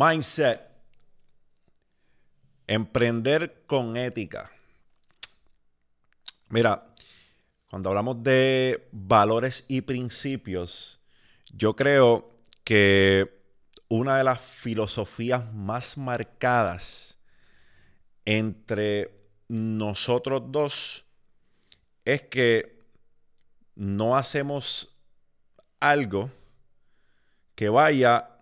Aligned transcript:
Mindset. 0.00 0.60
Emprender 2.68 3.64
con 3.66 3.96
ética. 3.96 4.48
Mira, 6.50 6.94
cuando 7.68 7.88
hablamos 7.88 8.22
de 8.22 8.88
valores 8.92 9.64
y 9.66 9.80
principios, 9.80 11.00
yo 11.52 11.74
creo 11.74 12.30
que 12.62 13.42
una 13.88 14.18
de 14.18 14.22
las 14.22 14.40
filosofías 14.40 15.52
más 15.52 15.98
marcadas 15.98 17.18
entre 18.24 19.10
nosotros 19.48 20.42
dos 20.46 21.04
es 22.04 22.22
que 22.22 22.84
no 23.74 24.16
hacemos 24.16 24.96
algo 25.80 26.30
que 27.56 27.68
vaya 27.68 28.37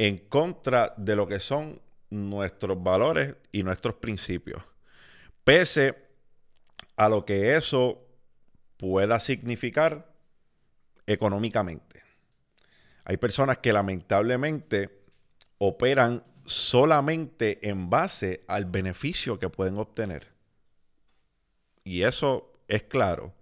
en 0.00 0.16
contra 0.16 0.94
de 0.96 1.14
lo 1.14 1.28
que 1.28 1.40
son 1.40 1.78
nuestros 2.08 2.82
valores 2.82 3.36
y 3.52 3.62
nuestros 3.62 3.96
principios. 3.96 4.62
Pese 5.44 5.94
a 6.96 7.10
lo 7.10 7.26
que 7.26 7.54
eso 7.54 8.00
pueda 8.78 9.20
significar 9.20 10.10
económicamente. 11.06 12.02
Hay 13.04 13.18
personas 13.18 13.58
que 13.58 13.74
lamentablemente 13.74 15.02
operan 15.58 16.24
solamente 16.46 17.68
en 17.68 17.90
base 17.90 18.42
al 18.48 18.64
beneficio 18.64 19.38
que 19.38 19.50
pueden 19.50 19.76
obtener. 19.76 20.28
Y 21.84 22.04
eso 22.04 22.54
es 22.68 22.84
claro 22.84 23.34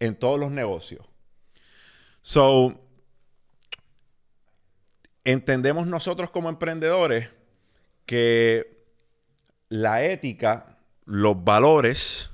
en 0.00 0.16
todos 0.16 0.40
los 0.40 0.50
negocios. 0.50 1.04
So, 2.22 2.85
entendemos 5.26 5.88
nosotros 5.88 6.30
como 6.30 6.48
emprendedores 6.48 7.28
que 8.06 8.86
la 9.68 10.04
ética, 10.04 10.78
los 11.04 11.42
valores 11.42 12.30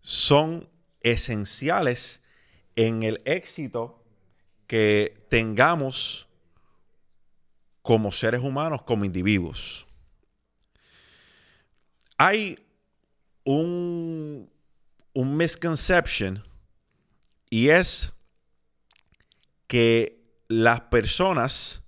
son 0.00 0.70
esenciales 1.02 2.22
en 2.76 3.02
el 3.02 3.20
éxito 3.26 4.02
que 4.66 5.26
tengamos 5.28 6.26
como 7.82 8.10
seres 8.10 8.40
humanos, 8.40 8.80
como 8.82 9.04
individuos. 9.04 9.86
Hay 12.16 12.58
un, 13.44 14.50
un 15.12 15.36
misconception 15.36 16.42
y 17.50 17.68
es 17.68 18.10
que 19.66 20.15
las 20.48 20.82
personas 20.82 21.82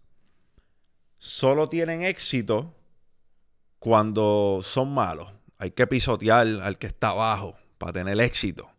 solo 1.19 1.69
tienen 1.69 2.03
éxito 2.03 2.75
cuando 3.79 4.61
son 4.63 4.93
malos. 4.93 5.33
Hay 5.59 5.73
que 5.73 5.87
pisotear 5.87 6.47
al 6.47 6.79
que 6.79 6.87
está 6.87 7.11
abajo 7.11 7.57
para 7.79 7.93
tener 7.93 8.21
éxito. 8.21 8.71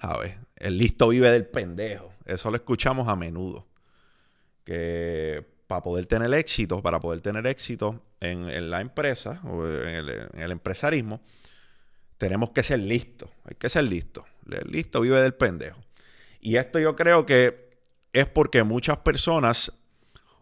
¿Sabes? 0.00 0.34
El 0.56 0.78
listo 0.78 1.08
vive 1.08 1.30
del 1.30 1.46
pendejo. 1.46 2.12
Eso 2.24 2.50
lo 2.50 2.56
escuchamos 2.56 3.08
a 3.08 3.16
menudo. 3.16 3.66
Que 4.64 5.44
para 5.66 5.82
poder 5.82 6.06
tener 6.06 6.32
éxito, 6.34 6.82
para 6.82 7.00
poder 7.00 7.20
tener 7.20 7.46
éxito 7.46 8.02
en, 8.20 8.70
la 8.70 8.80
empresa 8.80 9.40
o 9.44 9.66
en 9.66 9.88
el, 9.88 10.08
en 10.32 10.40
el, 10.40 10.52
empresarismo, 10.52 11.20
tenemos 12.18 12.50
que 12.50 12.62
ser 12.62 12.80
listos. 12.80 13.30
Hay 13.44 13.56
que 13.56 13.68
ser 13.68 13.84
listos. 13.84 14.24
El 14.50 14.70
listo 14.70 15.00
vive 15.00 15.20
del 15.20 15.34
pendejo. 15.34 15.80
Y 16.40 16.56
esto 16.56 16.78
yo 16.78 16.94
creo 16.94 17.26
que 17.26 17.65
es 18.16 18.26
porque 18.26 18.64
muchas 18.64 18.96
personas 18.96 19.70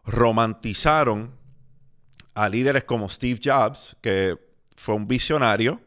romantizaron 0.04 1.34
a 2.32 2.48
líderes 2.48 2.84
como 2.84 3.08
Steve 3.08 3.40
Jobs, 3.42 3.96
que 4.00 4.38
fue 4.76 4.94
un 4.94 5.08
visionario, 5.08 5.80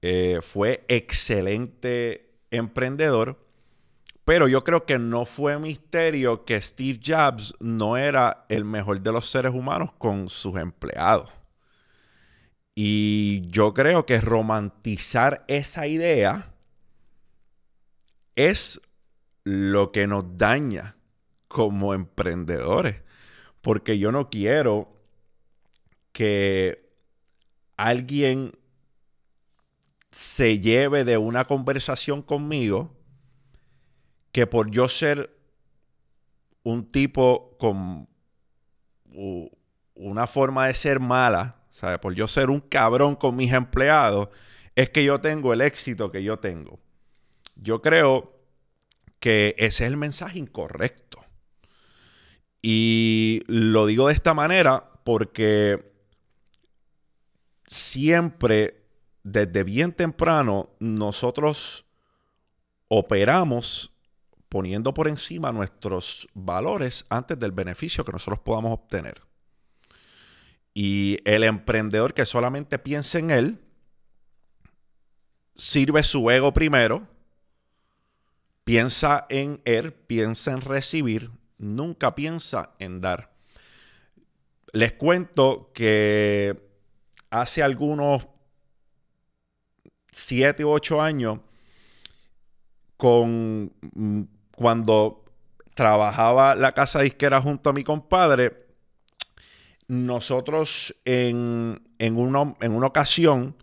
eh, 0.00 0.40
fue 0.42 0.86
excelente 0.88 2.32
emprendedor, 2.50 3.38
pero 4.24 4.48
yo 4.48 4.64
creo 4.64 4.86
que 4.86 4.98
no 4.98 5.26
fue 5.26 5.58
misterio 5.58 6.46
que 6.46 6.58
Steve 6.62 6.98
Jobs 7.04 7.54
no 7.60 7.98
era 7.98 8.46
el 8.48 8.64
mejor 8.64 9.02
de 9.02 9.12
los 9.12 9.28
seres 9.28 9.52
humanos 9.52 9.92
con 9.98 10.30
sus 10.30 10.56
empleados. 10.56 11.28
Y 12.74 13.42
yo 13.50 13.74
creo 13.74 14.06
que 14.06 14.18
romantizar 14.18 15.44
esa 15.46 15.86
idea 15.86 16.54
es 18.34 18.80
lo 19.50 19.90
que 19.90 20.06
nos 20.06 20.36
daña 20.36 20.96
como 21.48 21.92
emprendedores. 21.92 23.02
Porque 23.60 23.98
yo 23.98 24.12
no 24.12 24.30
quiero 24.30 24.96
que 26.12 26.88
alguien 27.76 28.56
se 30.12 30.60
lleve 30.60 31.04
de 31.04 31.18
una 31.18 31.46
conversación 31.46 32.22
conmigo 32.22 32.96
que 34.30 34.46
por 34.46 34.70
yo 34.70 34.88
ser 34.88 35.36
un 36.62 36.90
tipo 36.92 37.56
con 37.58 38.08
una 39.94 40.26
forma 40.28 40.68
de 40.68 40.74
ser 40.74 41.00
mala, 41.00 41.56
¿sabe? 41.72 41.98
por 41.98 42.14
yo 42.14 42.28
ser 42.28 42.50
un 42.50 42.60
cabrón 42.60 43.16
con 43.16 43.34
mis 43.34 43.52
empleados, 43.52 44.28
es 44.76 44.90
que 44.90 45.04
yo 45.04 45.20
tengo 45.20 45.52
el 45.52 45.60
éxito 45.60 46.12
que 46.12 46.22
yo 46.22 46.38
tengo. 46.38 46.78
Yo 47.56 47.82
creo 47.82 48.39
que 49.20 49.54
ese 49.58 49.84
es 49.84 49.90
el 49.90 49.96
mensaje 49.96 50.38
incorrecto. 50.38 51.24
Y 52.62 53.42
lo 53.46 53.86
digo 53.86 54.08
de 54.08 54.14
esta 54.14 54.34
manera 54.34 54.90
porque 55.04 55.92
siempre, 57.66 58.82
desde 59.22 59.62
bien 59.62 59.92
temprano, 59.92 60.70
nosotros 60.78 61.86
operamos 62.88 63.92
poniendo 64.48 64.92
por 64.92 65.06
encima 65.06 65.52
nuestros 65.52 66.28
valores 66.34 67.06
antes 67.08 67.38
del 67.38 67.52
beneficio 67.52 68.04
que 68.04 68.12
nosotros 68.12 68.40
podamos 68.40 68.72
obtener. 68.72 69.22
Y 70.74 71.18
el 71.24 71.44
emprendedor 71.44 72.14
que 72.14 72.26
solamente 72.26 72.78
piensa 72.78 73.18
en 73.18 73.30
él, 73.30 73.60
sirve 75.54 76.02
su 76.02 76.30
ego 76.30 76.52
primero 76.52 77.06
Piensa 78.70 79.26
en 79.30 79.60
él, 79.64 79.92
piensa 79.92 80.52
en 80.52 80.60
recibir, 80.60 81.32
nunca 81.58 82.14
piensa 82.14 82.70
en 82.78 83.00
dar. 83.00 83.32
Les 84.72 84.92
cuento 84.92 85.72
que 85.74 86.56
hace 87.30 87.64
algunos 87.64 88.28
siete 90.12 90.64
u 90.64 90.70
ocho 90.70 91.02
años, 91.02 91.40
con, 92.96 93.72
mm, 93.92 94.22
cuando 94.54 95.24
trabajaba 95.74 96.54
la 96.54 96.70
casa 96.70 97.00
disquera 97.00 97.42
junto 97.42 97.70
a 97.70 97.72
mi 97.72 97.82
compadre, 97.82 98.68
nosotros 99.88 100.94
en, 101.04 101.82
en, 101.98 102.16
una, 102.16 102.86
ocasión 102.86 103.56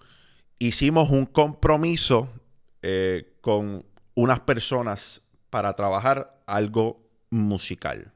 hicimos 0.59 1.09
un 1.12 1.28
compromiso 1.28 2.28
eh, 2.81 3.38
con 3.39 3.87
unas 4.17 4.39
personas 4.39 5.22
para 5.51 5.75
trabajar 5.75 6.41
algo 6.47 7.07
musical. 7.29 8.13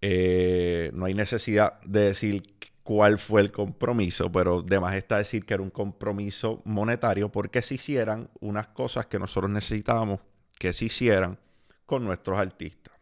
Eh, 0.00 0.90
no 0.94 1.04
hay 1.04 1.14
necesidad 1.14 1.80
de 1.82 2.00
decir 2.00 2.42
cuál 2.82 3.18
fue 3.18 3.40
el 3.40 3.52
compromiso, 3.52 4.32
pero 4.32 4.60
de 4.60 4.80
más 4.80 4.96
está 4.96 5.18
decir 5.18 5.46
que 5.46 5.54
era 5.54 5.62
un 5.62 5.70
compromiso 5.70 6.60
monetario 6.64 7.30
porque 7.30 7.62
se 7.62 7.76
hicieran 7.76 8.30
unas 8.40 8.66
cosas 8.66 9.06
que 9.06 9.20
nosotros 9.20 9.48
necesitábamos 9.48 10.18
que 10.58 10.72
se 10.72 10.86
hicieran 10.86 11.38
con 11.86 12.02
nuestros 12.02 12.36
artistas. 12.36 12.94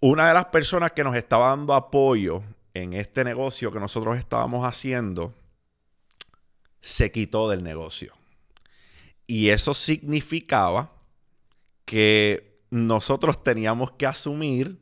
Una 0.00 0.28
de 0.28 0.32
las 0.32 0.46
personas 0.46 0.92
que 0.92 1.04
nos 1.04 1.14
estaba 1.14 1.50
dando 1.50 1.74
apoyo 1.74 2.42
en 2.72 2.94
este 2.94 3.24
negocio 3.24 3.70
que 3.70 3.78
nosotros 3.78 4.16
estábamos 4.16 4.64
haciendo 4.64 5.34
se 6.80 7.12
quitó 7.12 7.50
del 7.50 7.62
negocio. 7.62 8.19
Y 9.30 9.50
eso 9.50 9.74
significaba 9.74 10.90
que 11.84 12.64
nosotros 12.70 13.44
teníamos 13.44 13.92
que 13.92 14.06
asumir 14.06 14.80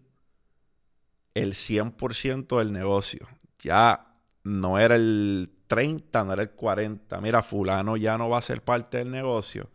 el 1.35 1.53
100% 1.53 2.59
del 2.59 2.73
negocio. 2.73 3.29
Ya 3.59 4.07
no 4.45 4.79
era 4.79 4.97
el 4.97 5.51
30, 5.67 6.25
no 6.25 6.33
era 6.33 6.41
el 6.41 6.51
40. 6.53 7.21
Mira, 7.21 7.43
fulano 7.43 7.99
ya 7.99 8.17
no 8.17 8.31
va 8.31 8.39
a 8.39 8.43
ser 8.43 8.65
parte 8.65 8.97
del 8.97 9.11
negocio. 9.11 9.69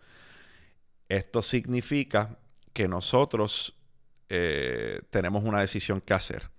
Esto 1.07 1.43
significa 1.43 2.39
que 2.73 2.87
nosotros 2.87 3.77
eh, 4.29 5.03
tenemos 5.11 5.43
una 5.43 5.61
decisión 5.61 6.01
que 6.01 6.15
hacer. 6.15 6.49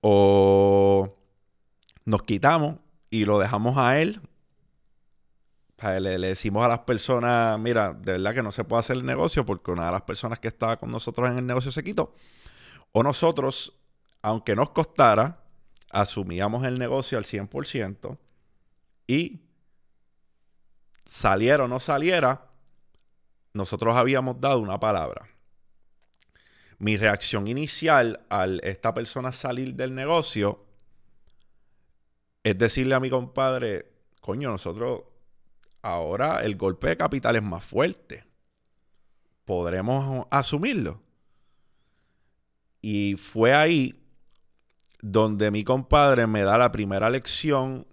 O 0.00 1.14
nos 2.06 2.22
quitamos 2.22 2.78
y 3.10 3.26
lo 3.26 3.38
dejamos 3.38 3.76
a 3.76 4.00
él 4.00 4.18
le, 5.82 6.18
decimos 6.18 6.64
a 6.64 6.68
las 6.68 6.80
personas, 6.80 7.58
mira, 7.58 7.92
de 7.92 8.12
verdad 8.12 8.34
que 8.34 8.42
no 8.42 8.52
se 8.52 8.64
puede 8.64 8.80
hacer 8.80 8.96
el 8.96 9.04
negocio 9.04 9.44
porque 9.44 9.70
una 9.70 9.86
de 9.86 9.92
las 9.92 10.02
personas 10.02 10.38
que 10.38 10.48
estaba 10.48 10.78
con 10.78 10.90
nosotros 10.90 11.30
en 11.30 11.38
el 11.38 11.46
negocio 11.46 11.70
se 11.70 11.84
quitó. 11.84 12.14
O 12.92 13.02
nosotros 13.02 13.76
aunque 14.26 14.56
nos 14.56 14.70
costara, 14.70 15.44
asumíamos 15.90 16.66
el 16.66 16.80
negocio 16.80 17.16
al 17.16 17.24
100% 17.24 18.18
y 19.06 19.42
saliera 21.04 21.62
o 21.62 21.68
no 21.68 21.78
saliera, 21.78 22.50
nosotros 23.52 23.94
habíamos 23.94 24.40
dado 24.40 24.58
una 24.58 24.80
palabra. 24.80 25.28
Mi 26.78 26.96
reacción 26.96 27.46
inicial 27.46 28.26
al 28.28 28.60
esta 28.64 28.92
persona 28.94 29.30
salir 29.30 29.74
del 29.74 29.94
negocio 29.94 30.66
es 32.42 32.58
decirle 32.58 32.96
a 32.96 33.00
mi 33.00 33.10
compadre, 33.10 33.92
coño, 34.20 34.50
nosotros 34.50 35.04
ahora 35.86 36.44
el 36.44 36.56
golpe 36.56 36.88
de 36.88 36.96
capital 36.96 37.36
es 37.36 37.42
más 37.42 37.64
fuerte. 37.64 38.24
¿Podremos 39.44 40.26
asumirlo? 40.30 41.00
Y 42.82 43.14
fue 43.16 43.54
ahí 43.54 44.02
donde 45.00 45.50
mi 45.50 45.62
compadre 45.62 46.26
me 46.26 46.42
da 46.42 46.58
la 46.58 46.72
primera 46.72 47.08
lección 47.08 47.86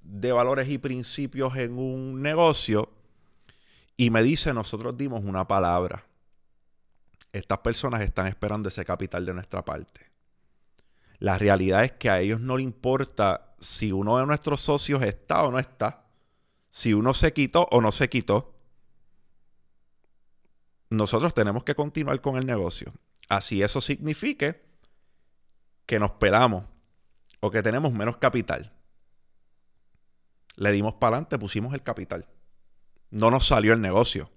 de 0.00 0.30
valores 0.30 0.68
y 0.68 0.78
principios 0.78 1.56
en 1.56 1.78
un 1.78 2.22
negocio 2.22 2.92
y 3.96 4.10
me 4.10 4.22
dice, 4.22 4.54
nosotros 4.54 4.96
dimos 4.96 5.24
una 5.24 5.46
palabra. 5.46 6.04
Estas 7.32 7.58
personas 7.58 8.02
están 8.02 8.26
esperando 8.26 8.68
ese 8.68 8.84
capital 8.84 9.26
de 9.26 9.34
nuestra 9.34 9.64
parte. 9.64 10.02
La 11.18 11.38
realidad 11.38 11.84
es 11.84 11.92
que 11.92 12.10
a 12.10 12.20
ellos 12.20 12.40
no 12.40 12.56
les 12.56 12.64
importa 12.64 13.54
si 13.58 13.90
uno 13.90 14.18
de 14.18 14.26
nuestros 14.26 14.60
socios 14.60 15.02
está 15.02 15.42
o 15.42 15.50
no 15.50 15.58
está, 15.58 16.03
si 16.74 16.92
uno 16.92 17.14
se 17.14 17.32
quitó 17.32 17.68
o 17.70 17.80
no 17.80 17.92
se 17.92 18.08
quitó. 18.08 18.52
Nosotros 20.90 21.32
tenemos 21.32 21.62
que 21.62 21.76
continuar 21.76 22.20
con 22.20 22.34
el 22.36 22.46
negocio. 22.46 22.92
Así 23.28 23.62
eso 23.62 23.80
signifique 23.80 24.60
que 25.86 26.00
nos 26.00 26.10
pelamos 26.10 26.64
o 27.38 27.52
que 27.52 27.62
tenemos 27.62 27.92
menos 27.92 28.16
capital. 28.16 28.72
Le 30.56 30.72
dimos 30.72 30.94
para 30.94 31.14
adelante, 31.14 31.38
pusimos 31.38 31.74
el 31.74 31.82
capital. 31.84 32.26
No 33.08 33.30
nos 33.30 33.46
salió 33.46 33.72
el 33.72 33.80
negocio. 33.80 34.28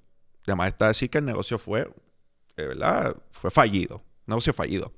Además 0.45 0.67
está 0.67 0.89
decir 0.89 1.09
que 1.09 1.17
el 1.17 1.25
negocio 1.25 1.57
fue, 1.57 1.91
¿verdad? 2.55 3.17
Fue 3.31 3.49
fallido. 3.49 4.03
Negocio 4.27 4.53
fallido. 4.53 4.93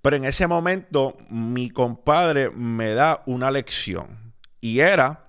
Pero 0.00 0.14
en 0.14 0.24
ese 0.24 0.46
momento 0.46 1.16
mi 1.28 1.68
compadre 1.68 2.48
me 2.50 2.94
da 2.94 3.24
una 3.26 3.50
lección. 3.50 4.34
Y 4.60 4.78
era 4.78 5.21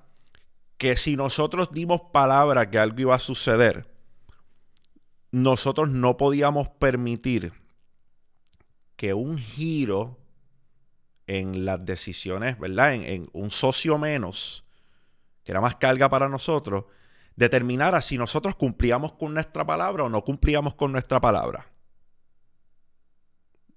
que 0.78 0.96
si 0.96 1.16
nosotros 1.16 1.70
dimos 1.72 2.02
palabra 2.12 2.70
que 2.70 2.80
algo 2.80 3.02
iba 3.02 3.16
a 3.16 3.20
suceder, 3.20 3.88
nosotros 5.32 5.90
no 5.90 6.18
podíamos 6.18 6.70
permitir 6.70 7.54
que 8.96 9.14
un 9.14 9.38
giro 9.38 10.20
en 11.28 11.66
las 11.66 11.84
decisiones, 11.84 12.60
¿verdad? 12.60 12.94
En, 12.94 13.30
un 13.34 13.50
socio 13.50 13.98
menos, 13.98 14.66
que 15.44 15.52
era 15.52 15.62
más 15.62 15.76
carga 15.76 16.10
para 16.10 16.30
nosotros, 16.30 16.86
determinara 17.36 18.02
si 18.02 18.18
nosotros 18.18 18.56
cumplíamos 18.56 19.14
con 19.14 19.34
nuestra 19.34 19.66
palabra 19.66 20.04
o 20.04 20.10
no 20.10 20.24
cumplíamos 20.24 20.76
con 20.76 20.92
nuestra 20.92 21.20
palabra. 21.20 21.68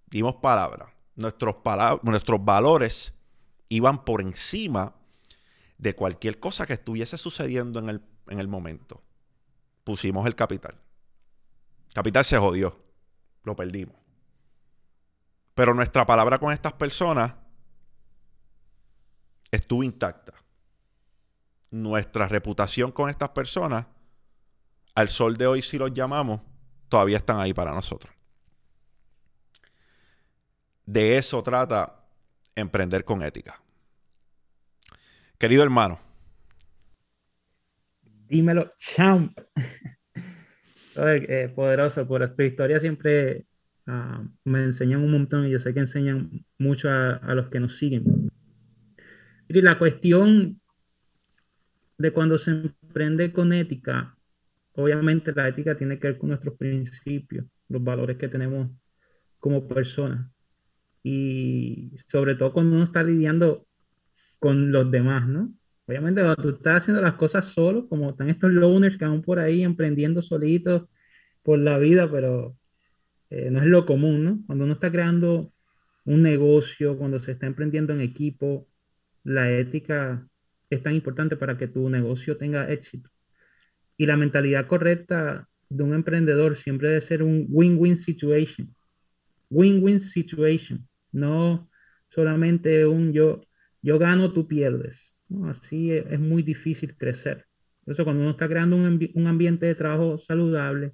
Dimos 0.06 0.36
palabra. 0.36 0.92
Nuestros, 1.14 1.56
nuestros 2.02 2.44
valores 2.44 3.14
iban 3.68 4.04
por 4.04 4.20
encima 4.20 4.94
de 5.78 5.94
cualquier 5.94 6.38
cosa 6.40 6.66
que 6.66 6.74
estuviese 6.74 7.18
sucediendo 7.18 7.78
en 7.78 7.88
el, 7.88 8.02
en 8.28 8.40
el 8.40 8.48
momento. 8.48 9.02
Pusimos 9.84 10.26
el 10.26 10.34
capital. 10.34 10.80
Capital 11.94 12.24
se 12.24 12.38
jodió. 12.38 12.78
Lo 13.42 13.54
perdimos. 13.54 13.96
Pero 15.54 15.74
nuestra 15.74 16.04
palabra 16.04 16.38
con 16.38 16.52
estas 16.52 16.72
personas 16.74 17.32
estuvo 19.50 19.82
intacta. 19.82 20.34
Nuestra 21.70 22.28
reputación 22.28 22.92
con 22.92 23.08
estas 23.08 23.30
personas, 23.30 23.86
al 24.94 25.08
sol 25.08 25.36
de 25.36 25.46
hoy 25.46 25.62
si 25.62 25.78
los 25.78 25.92
llamamos, 25.92 26.40
todavía 26.88 27.16
están 27.18 27.40
ahí 27.40 27.52
para 27.54 27.72
nosotros. 27.72 28.12
De 30.84 31.18
eso 31.18 31.42
trata 31.42 32.04
emprender 32.54 33.04
con 33.04 33.22
ética. 33.22 33.60
Querido 35.38 35.62
hermano. 35.62 35.98
Dímelo, 38.28 38.70
champ. 38.78 39.38
Eh, 40.96 41.52
poderoso, 41.54 42.08
por 42.08 42.22
esta 42.22 42.42
historia 42.42 42.80
siempre 42.80 43.44
Ah, 43.88 44.24
me 44.44 44.64
enseñan 44.64 45.02
un 45.02 45.12
montón 45.12 45.46
y 45.46 45.50
yo 45.50 45.60
sé 45.60 45.72
que 45.72 45.80
enseñan 45.80 46.44
mucho 46.58 46.90
a, 46.90 47.34
los 47.34 47.48
que 47.48 47.60
nos 47.60 47.76
siguen. 47.76 48.30
Y 49.48 49.62
la 49.62 49.78
cuestión 49.78 50.60
de 51.98 52.12
cuando 52.12 52.36
se 52.36 52.50
emprende 52.50 53.32
con 53.32 53.52
ética, 53.52 54.16
obviamente 54.72 55.32
la 55.32 55.48
ética 55.48 55.76
tiene 55.76 55.98
que 56.00 56.08
ver 56.08 56.18
con 56.18 56.30
nuestros 56.30 56.56
principios, 56.56 57.46
los 57.68 57.82
valores 57.82 58.18
que 58.18 58.28
tenemos 58.28 58.70
como 59.38 59.68
personas. 59.68 60.28
Y 61.04 61.92
sobre 62.08 62.34
todo 62.34 62.52
cuando 62.52 62.74
uno 62.74 62.84
está 62.84 63.04
lidiando 63.04 63.65
con 64.38 64.72
los 64.72 64.90
demás, 64.90 65.28
¿no? 65.28 65.52
Obviamente 65.86 66.20
cuando 66.22 66.42
tú 66.42 66.48
estás 66.50 66.82
haciendo 66.82 67.02
las 67.02 67.14
cosas 67.14 67.46
solo, 67.46 67.88
como 67.88 68.10
están 68.10 68.28
estos 68.28 68.50
loners 68.52 68.96
que 68.98 69.04
van 69.04 69.22
por 69.22 69.38
ahí 69.38 69.62
emprendiendo 69.62 70.20
solitos 70.22 70.88
por 71.42 71.58
la 71.58 71.78
vida, 71.78 72.10
pero 72.10 72.56
eh, 73.30 73.50
no 73.50 73.60
es 73.60 73.66
lo 73.66 73.86
común, 73.86 74.24
¿no? 74.24 74.40
Cuando 74.46 74.64
uno 74.64 74.74
está 74.74 74.90
creando 74.90 75.52
un 76.04 76.22
negocio, 76.22 76.98
cuando 76.98 77.20
se 77.20 77.32
está 77.32 77.46
emprendiendo 77.46 77.92
en 77.92 78.00
equipo, 78.00 78.68
la 79.24 79.50
ética 79.50 80.26
es 80.70 80.82
tan 80.82 80.94
importante 80.94 81.36
para 81.36 81.56
que 81.58 81.68
tu 81.68 81.88
negocio 81.90 82.36
tenga 82.36 82.70
éxito. 82.70 83.10
Y 83.96 84.06
la 84.06 84.16
mentalidad 84.16 84.66
correcta 84.66 85.48
de 85.68 85.82
un 85.82 85.94
emprendedor 85.94 86.56
siempre 86.56 86.88
debe 86.88 87.00
ser 87.00 87.22
un 87.22 87.46
win-win 87.48 87.96
situation. 87.96 88.74
Win-win 89.50 90.00
situation. 90.00 90.86
No 91.12 91.68
solamente 92.08 92.86
un 92.86 93.12
yo, 93.12 93.42
yo 93.82 93.98
gano, 93.98 94.32
tú 94.32 94.46
pierdes. 94.46 95.14
Así 95.44 95.92
es, 95.92 96.18
muy 96.20 96.42
difícil 96.42 96.96
crecer. 96.96 97.46
Por 97.84 97.92
eso 97.92 98.04
cuando 98.04 98.22
uno 98.22 98.32
está 98.32 98.48
creando 98.48 98.76
un, 98.76 99.26
ambiente 99.26 99.66
de 99.66 99.74
trabajo 99.74 100.18
saludable, 100.18 100.92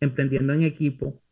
emprendiendo 0.00 0.52
en 0.52 0.62
equipo, 0.62 1.22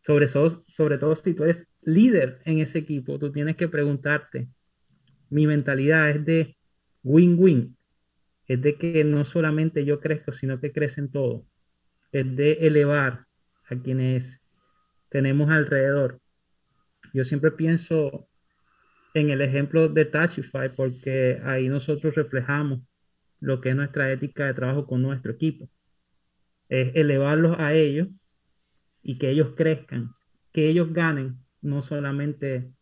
sobre, 0.00 0.28
sobre 0.28 0.98
todo 0.98 1.14
si 1.16 1.34
tú 1.34 1.44
eres 1.44 1.66
líder 1.82 2.40
en 2.44 2.58
ese 2.58 2.78
equipo, 2.78 3.18
tú 3.18 3.32
tienes 3.32 3.56
que 3.56 3.68
preguntarte, 3.68 4.48
mi 5.30 5.46
mentalidad 5.46 6.10
es 6.10 6.24
de 6.24 6.56
win-win, 7.02 7.76
es 8.46 8.60
de 8.62 8.76
que 8.76 9.04
no 9.04 9.24
solamente 9.24 9.84
yo 9.84 10.00
crezco, 10.00 10.32
sino 10.32 10.60
que 10.60 10.72
crecen 10.72 11.10
todos, 11.10 11.44
es 12.12 12.36
de 12.36 12.52
elevar 12.52 13.26
a 13.68 13.76
quienes 13.76 14.40
tenemos 15.10 15.50
alrededor. 15.50 16.20
Yo 17.12 17.24
siempre 17.24 17.50
pienso 17.50 18.28
en 19.20 19.30
el 19.30 19.40
ejemplo 19.40 19.88
de 19.88 20.04
Touchify 20.04 20.74
porque 20.74 21.40
ahí 21.44 21.68
nosotros 21.68 22.14
reflejamos 22.14 22.80
lo 23.40 23.60
que 23.60 23.70
es 23.70 23.76
nuestra 23.76 24.10
ética 24.12 24.46
de 24.46 24.54
trabajo 24.54 24.86
con 24.86 25.02
nuestro 25.02 25.32
equipo. 25.32 25.68
Es 26.68 26.94
elevarlos 26.94 27.58
a 27.58 27.74
ellos 27.74 28.08
y 29.02 29.18
que 29.18 29.30
ellos 29.30 29.54
crezcan, 29.56 30.12
que 30.52 30.68
ellos 30.68 30.92
ganen, 30.92 31.38
no 31.62 31.82
solamente 31.82 32.72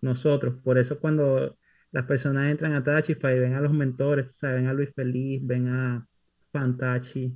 nosotros. 0.00 0.56
Por 0.62 0.78
eso 0.78 1.00
cuando 1.00 1.58
las 1.90 2.06
personas 2.06 2.50
entran 2.50 2.74
a 2.74 2.84
Tachify 2.84 3.36
y 3.36 3.40
ven 3.40 3.54
a 3.54 3.60
los 3.60 3.72
mentores, 3.72 4.38
ven 4.42 4.66
a 4.66 4.72
Luis 4.72 4.94
Feliz, 4.94 5.40
ven 5.44 5.68
a 5.68 6.06
Pantachi, 6.50 7.34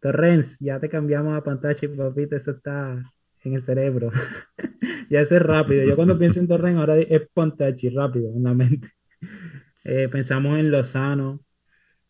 Torrens, 0.00 0.58
ya 0.60 0.78
te 0.80 0.88
cambiamos 0.88 1.36
a 1.36 1.42
Pantachi, 1.42 1.88
papito, 1.88 2.36
eso 2.36 2.52
está 2.52 3.02
en 3.46 3.54
el 3.54 3.62
cerebro. 3.62 4.10
ya 5.10 5.20
es 5.20 5.30
rápido. 5.30 5.84
Yo 5.84 5.96
cuando 5.96 6.18
pienso 6.18 6.40
en 6.40 6.48
Torrens 6.48 6.78
ahora 6.78 6.98
es 6.98 7.28
Pantachi, 7.32 7.90
rápido, 7.90 8.30
en 8.34 8.42
la 8.42 8.54
mente. 8.54 8.88
Eh, 9.88 10.08
pensamos 10.08 10.58
en 10.58 10.72
Lozano, 10.72 11.44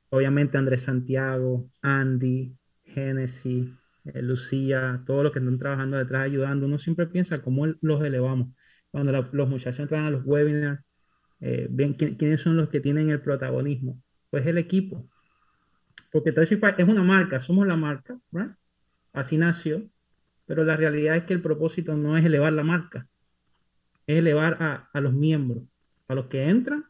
obviamente 0.08 0.56
Andrés 0.56 0.80
Santiago, 0.80 1.68
Andy, 1.82 2.56
Genesis, 2.84 3.68
eh, 4.06 4.22
Lucía, 4.22 5.02
todos 5.06 5.24
los 5.24 5.30
que 5.30 5.40
están 5.40 5.58
trabajando 5.58 5.98
detrás 5.98 6.24
ayudando, 6.24 6.64
uno 6.64 6.78
siempre 6.78 7.06
piensa 7.06 7.42
cómo 7.42 7.66
los 7.82 8.02
elevamos. 8.02 8.48
Cuando 8.90 9.12
los 9.30 9.48
muchachos 9.50 9.80
entran 9.80 10.06
a 10.06 10.10
los 10.10 10.24
webinars, 10.24 10.82
eh, 11.40 11.68
quiénes 12.18 12.40
son 12.40 12.56
los 12.56 12.70
que 12.70 12.80
tienen 12.80 13.10
el 13.10 13.20
protagonismo. 13.20 14.02
Pues 14.30 14.46
el 14.46 14.56
equipo. 14.56 15.06
Porque 16.10 16.32
Touchify 16.32 16.74
es 16.78 16.88
una 16.88 17.02
marca, 17.02 17.40
somos 17.40 17.66
la 17.66 17.76
marca, 17.76 18.18
Así 19.12 19.36
nació, 19.36 19.86
pero 20.46 20.64
la 20.64 20.76
realidad 20.76 21.16
es 21.16 21.24
que 21.24 21.34
el 21.34 21.42
propósito 21.42 21.96
no 21.96 22.16
es 22.16 22.24
elevar 22.24 22.52
la 22.52 22.64
marca, 22.64 23.06
es 24.06 24.18
elevar 24.18 24.56
a, 24.62 24.88
a 24.92 25.00
los 25.00 25.12
miembros, 25.12 25.64
a 26.08 26.14
los 26.14 26.26
que 26.26 26.44
entran 26.48 26.84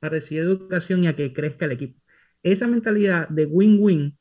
a 0.00 0.08
recibir 0.08 0.44
educación 0.44 1.04
y 1.04 1.08
a 1.08 1.16
que 1.16 1.32
crezca 1.32 1.66
el 1.66 1.72
equipo. 1.72 2.00
Esa 2.42 2.66
mentalidad 2.66 3.28
de 3.28 3.46
win-win 3.46 4.16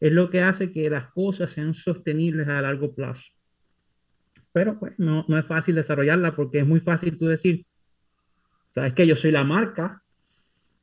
es 0.00 0.12
lo 0.12 0.30
que 0.30 0.42
hace 0.42 0.72
que 0.72 0.88
las 0.90 1.10
cosas 1.12 1.50
sean 1.50 1.74
sostenibles 1.74 2.48
a 2.48 2.62
largo 2.62 2.94
plazo. 2.94 3.30
pero 4.52 4.78
pues 4.78 4.98
no, 4.98 5.24
no 5.28 5.38
es 5.38 5.46
fácil 5.46 5.76
desarrollarla 5.76 6.34
porque 6.34 6.60
es 6.60 6.66
muy 6.66 6.80
fácil 6.80 7.16
tú 7.18 7.26
decir, 7.26 7.66
sabes 8.70 8.94
que 8.94 9.06
yo 9.06 9.16
soy 9.16 9.30
la 9.30 9.44
marca, 9.44 10.02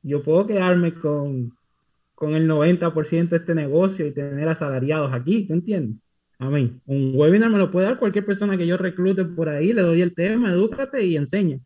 yo 0.02 0.24
puedo 0.24 0.48
quedarme 0.48 0.94
con, 0.94 1.58
con 2.16 2.36
el 2.36 2.48
90% 2.48 3.30
de 3.30 3.38
este 3.38 3.56
negocio 3.56 4.06
y 4.06 4.14
tener 4.14 4.48
asalariados 4.48 5.14
aquí, 5.14 5.48
¿te 5.48 5.54
entiendes? 5.54 6.00
A 6.40 6.50
mí, 6.50 6.80
un 6.86 7.14
webinar 7.16 7.50
me 7.50 7.58
lo 7.58 7.72
puede 7.72 7.88
dar 7.88 8.00
cualquier 8.00 8.26
persona 8.26 8.58
que 8.58 8.68
yo 8.68 8.78
reclute 8.78 9.26
por 9.26 9.50
ahí, 9.50 9.74
le 9.74 9.82
doy 9.82 10.02
el 10.02 10.14
tema, 10.14 10.52
edúcate 10.52 11.04
y 11.04 11.18
enseña. 11.18 11.60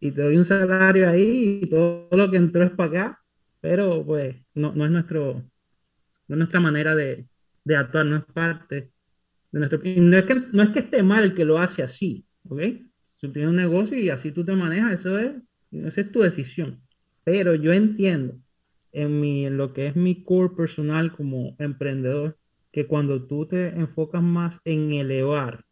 Y 0.00 0.12
te 0.12 0.22
doy 0.22 0.36
un 0.36 0.44
salario 0.44 1.08
ahí 1.08 1.60
y 1.62 1.66
todo 1.68 2.08
lo 2.12 2.30
que 2.30 2.36
entró 2.36 2.62
es 2.64 2.70
para 2.70 2.88
acá, 2.88 3.20
pero 3.60 4.04
pues 4.04 4.36
no, 4.54 4.72
no 4.74 4.84
es 4.84 4.90
nuestro, 4.90 5.34
no 6.28 6.34
es 6.34 6.38
nuestra 6.38 6.60
manera 6.60 6.94
de, 6.94 7.26
de 7.64 7.76
actuar, 7.76 8.06
no 8.06 8.16
es 8.16 8.24
parte 8.24 8.92
de 9.52 9.58
nuestro... 9.58 9.80
no, 9.84 10.16
es 10.16 10.24
que, 10.24 10.34
no 10.52 10.62
es 10.62 10.70
que 10.70 10.78
esté 10.80 11.02
mal 11.02 11.34
que 11.34 11.44
lo 11.44 11.58
hace 11.58 11.82
así, 11.82 12.24
¿ok? 12.48 12.60
Si 13.16 13.28
tienes 13.28 13.50
un 13.50 13.56
negocio 13.56 13.98
y 13.98 14.10
así 14.10 14.32
tú 14.32 14.44
te 14.44 14.54
manejas, 14.54 14.92
eso 14.92 15.18
es, 15.18 15.34
es 15.72 16.12
tu 16.12 16.20
decisión. 16.20 16.80
Pero 17.24 17.54
yo 17.54 17.72
entiendo 17.72 18.38
en, 18.92 19.20
mi, 19.20 19.46
en 19.46 19.56
lo 19.56 19.72
que 19.72 19.86
es 19.88 19.96
mi 19.96 20.24
core 20.24 20.54
personal 20.56 21.12
como 21.12 21.54
emprendedor, 21.58 22.36
que 22.72 22.86
cuando 22.86 23.22
tú 23.22 23.46
te 23.46 23.68
enfocas 23.68 24.22
más 24.22 24.58
en 24.64 24.92
elevar 24.92 25.64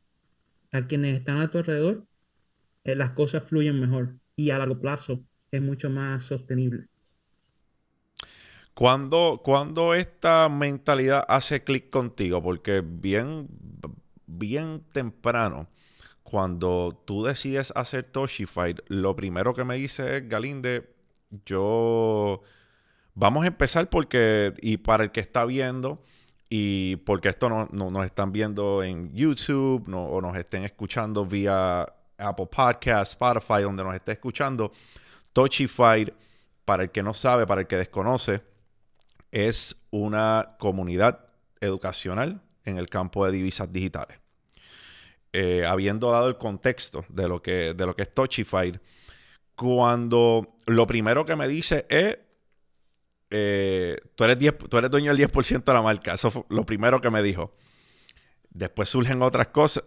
a 0.71 0.87
quienes 0.87 1.19
están 1.19 1.40
a 1.40 1.50
tu 1.50 1.59
alrededor, 1.59 2.04
eh, 2.85 2.95
las 2.95 3.12
cosas 3.12 3.45
fluyen 3.49 3.80
mejor 3.80 4.16
y 4.37 4.50
a 4.50 4.59
largo 4.59 4.80
plazo 4.80 5.21
es 5.50 5.62
mucho 5.62 5.90
más 5.90 6.25
sostenible. 6.25 6.87
Cuando, 8.75 9.40
cuando 9.42 9.95
esta 9.95 10.49
mentalidad 10.49 11.25
hace 11.28 11.64
clic 11.64 11.90
contigo, 11.90 12.42
porque 12.42 12.83
bien, 12.87 13.49
bien 14.26 14.83
temprano, 14.92 15.69
cuando 16.23 17.02
tú 17.04 17.25
decides 17.25 17.73
hacer 17.75 18.04
Toshified, 18.04 18.78
lo 18.87 19.16
primero 19.16 19.54
que 19.54 19.64
me 19.64 19.76
dice 19.76 20.19
es, 20.19 20.28
Galinde, 20.28 20.88
yo... 21.47 22.42
Vamos 23.14 23.45
a 23.45 23.49
empezar 23.49 23.90
porque, 23.90 24.54
y 24.62 24.78
para 24.78 25.04
el 25.04 25.11
que 25.11 25.21
está 25.21 25.45
viendo, 25.45 26.02
y 26.52 26.97
porque 26.97 27.28
esto 27.28 27.49
no, 27.49 27.69
nos 27.71 28.04
están 28.04 28.33
viendo 28.33 28.83
en 28.83 29.14
YouTube 29.14 29.88
o 29.95 30.21
nos 30.21 30.37
estén 30.37 30.64
escuchando 30.64 31.25
vía 31.25 31.83
Apple 32.19 32.49
Podcast, 32.50 33.12
Spotify, 33.12 33.62
donde 33.62 33.85
nos 33.85 33.95
esté 33.95 34.12
escuchando, 34.12 34.73
Touchified, 35.33 36.09
para 36.64 36.83
el 36.83 36.90
que 36.90 37.04
no 37.04 37.14
sabe, 37.14 37.47
para 37.47 37.61
el 37.61 37.69
que 37.69 37.76
desconoce, 37.76 38.42
es 39.30 39.76
una 39.90 40.57
comunidad 40.59 41.25
educacional 41.61 42.42
en 42.64 42.78
el 42.78 42.88
campo 42.88 43.25
de 43.25 43.30
divisas 43.30 43.73
digitales. 43.73 44.19
Eh, 45.33 45.64
habiendo 45.64 46.11
dado 46.11 46.28
el 46.28 46.37
contexto 46.37 47.04
de 47.09 47.28
lo 47.28 47.40
que, 47.40 47.75
de 47.75 47.87
lo 47.87 47.95
que 47.95 48.02
es 48.02 48.12
Touchified, 48.12 48.78
cuando 49.54 50.57
lo 50.66 50.87
primero 50.88 51.25
que 51.25 51.37
me 51.37 51.47
dice 51.47 51.87
es 51.88 52.19
eh, 53.30 54.00
tú, 54.16 54.25
eres 54.25 54.38
tú 54.68 54.76
eres 54.76 54.90
dueño 54.90 55.14
del 55.14 55.28
10% 55.28 55.64
de 55.64 55.72
la 55.72 55.82
marca. 55.82 56.14
Eso 56.14 56.30
fue 56.30 56.44
lo 56.49 56.66
primero 56.66 57.00
que 57.00 57.10
me 57.10 57.22
dijo. 57.22 57.54
Después 58.50 58.88
surgen 58.88 59.22
otras 59.22 59.49
cosas. 59.49 59.84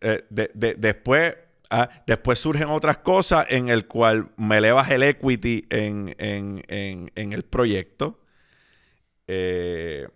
Eh, 0.00 0.22
después, 0.30 1.36
ah, 1.70 1.88
después 2.06 2.38
surgen 2.38 2.68
otras 2.68 2.98
cosas 2.98 3.46
en 3.48 3.68
el 3.68 3.86
cual 3.86 4.30
me 4.36 4.58
elevas 4.58 4.90
el 4.90 5.02
equity 5.02 5.66
en, 5.70 6.14
el 6.68 7.42
proyecto. 7.44 8.20
Eh, 9.26 10.06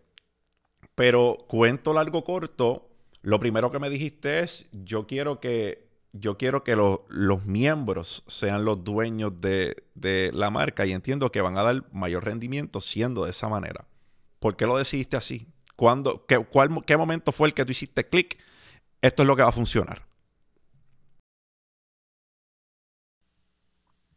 pero 0.95 1.37
cuento 1.49 1.93
largo 1.93 2.25
corto, 2.25 2.91
lo 3.23 3.41
primero 3.41 3.71
que 3.71 3.79
me 3.79 3.91
dijiste 3.91 4.41
es, 4.41 4.67
yo 4.73 5.07
quiero 5.07 5.41
que 5.41 5.88
yo 6.13 6.39
quiero 6.39 6.65
que 6.65 6.77
los 6.77 7.45
miembros 7.45 8.25
sean 8.27 8.65
los 8.65 8.83
dueños 8.85 9.41
de, 9.41 9.85
la 10.33 10.51
marca 10.51 10.87
y 10.87 10.93
entiendo 10.93 11.31
que 11.31 11.41
van 11.41 11.59
a 11.59 11.63
dar 11.63 11.85
mayor 11.93 12.25
rendimiento 12.25 12.81
siendo 12.81 13.25
de 13.25 13.31
esa 13.31 13.49
manera. 13.49 13.87
¿Por 14.39 14.57
qué 14.57 14.67
lo 14.67 14.77
decidiste 14.77 15.17
así? 15.17 15.49
¿Cuándo, 15.77 16.25
qué, 16.27 16.45
¿Qué 16.87 16.97
momento 16.97 17.33
fue 17.33 17.49
el 17.49 17.55
que 17.55 17.65
tú 17.65 17.73
hiciste 17.73 18.09
clic? 18.09 18.39
Esto 19.01 19.23
es 19.23 19.27
lo 19.27 19.37
que 19.37 19.43
va 19.43 19.49
a 19.49 19.53
funcionar. 19.53 20.07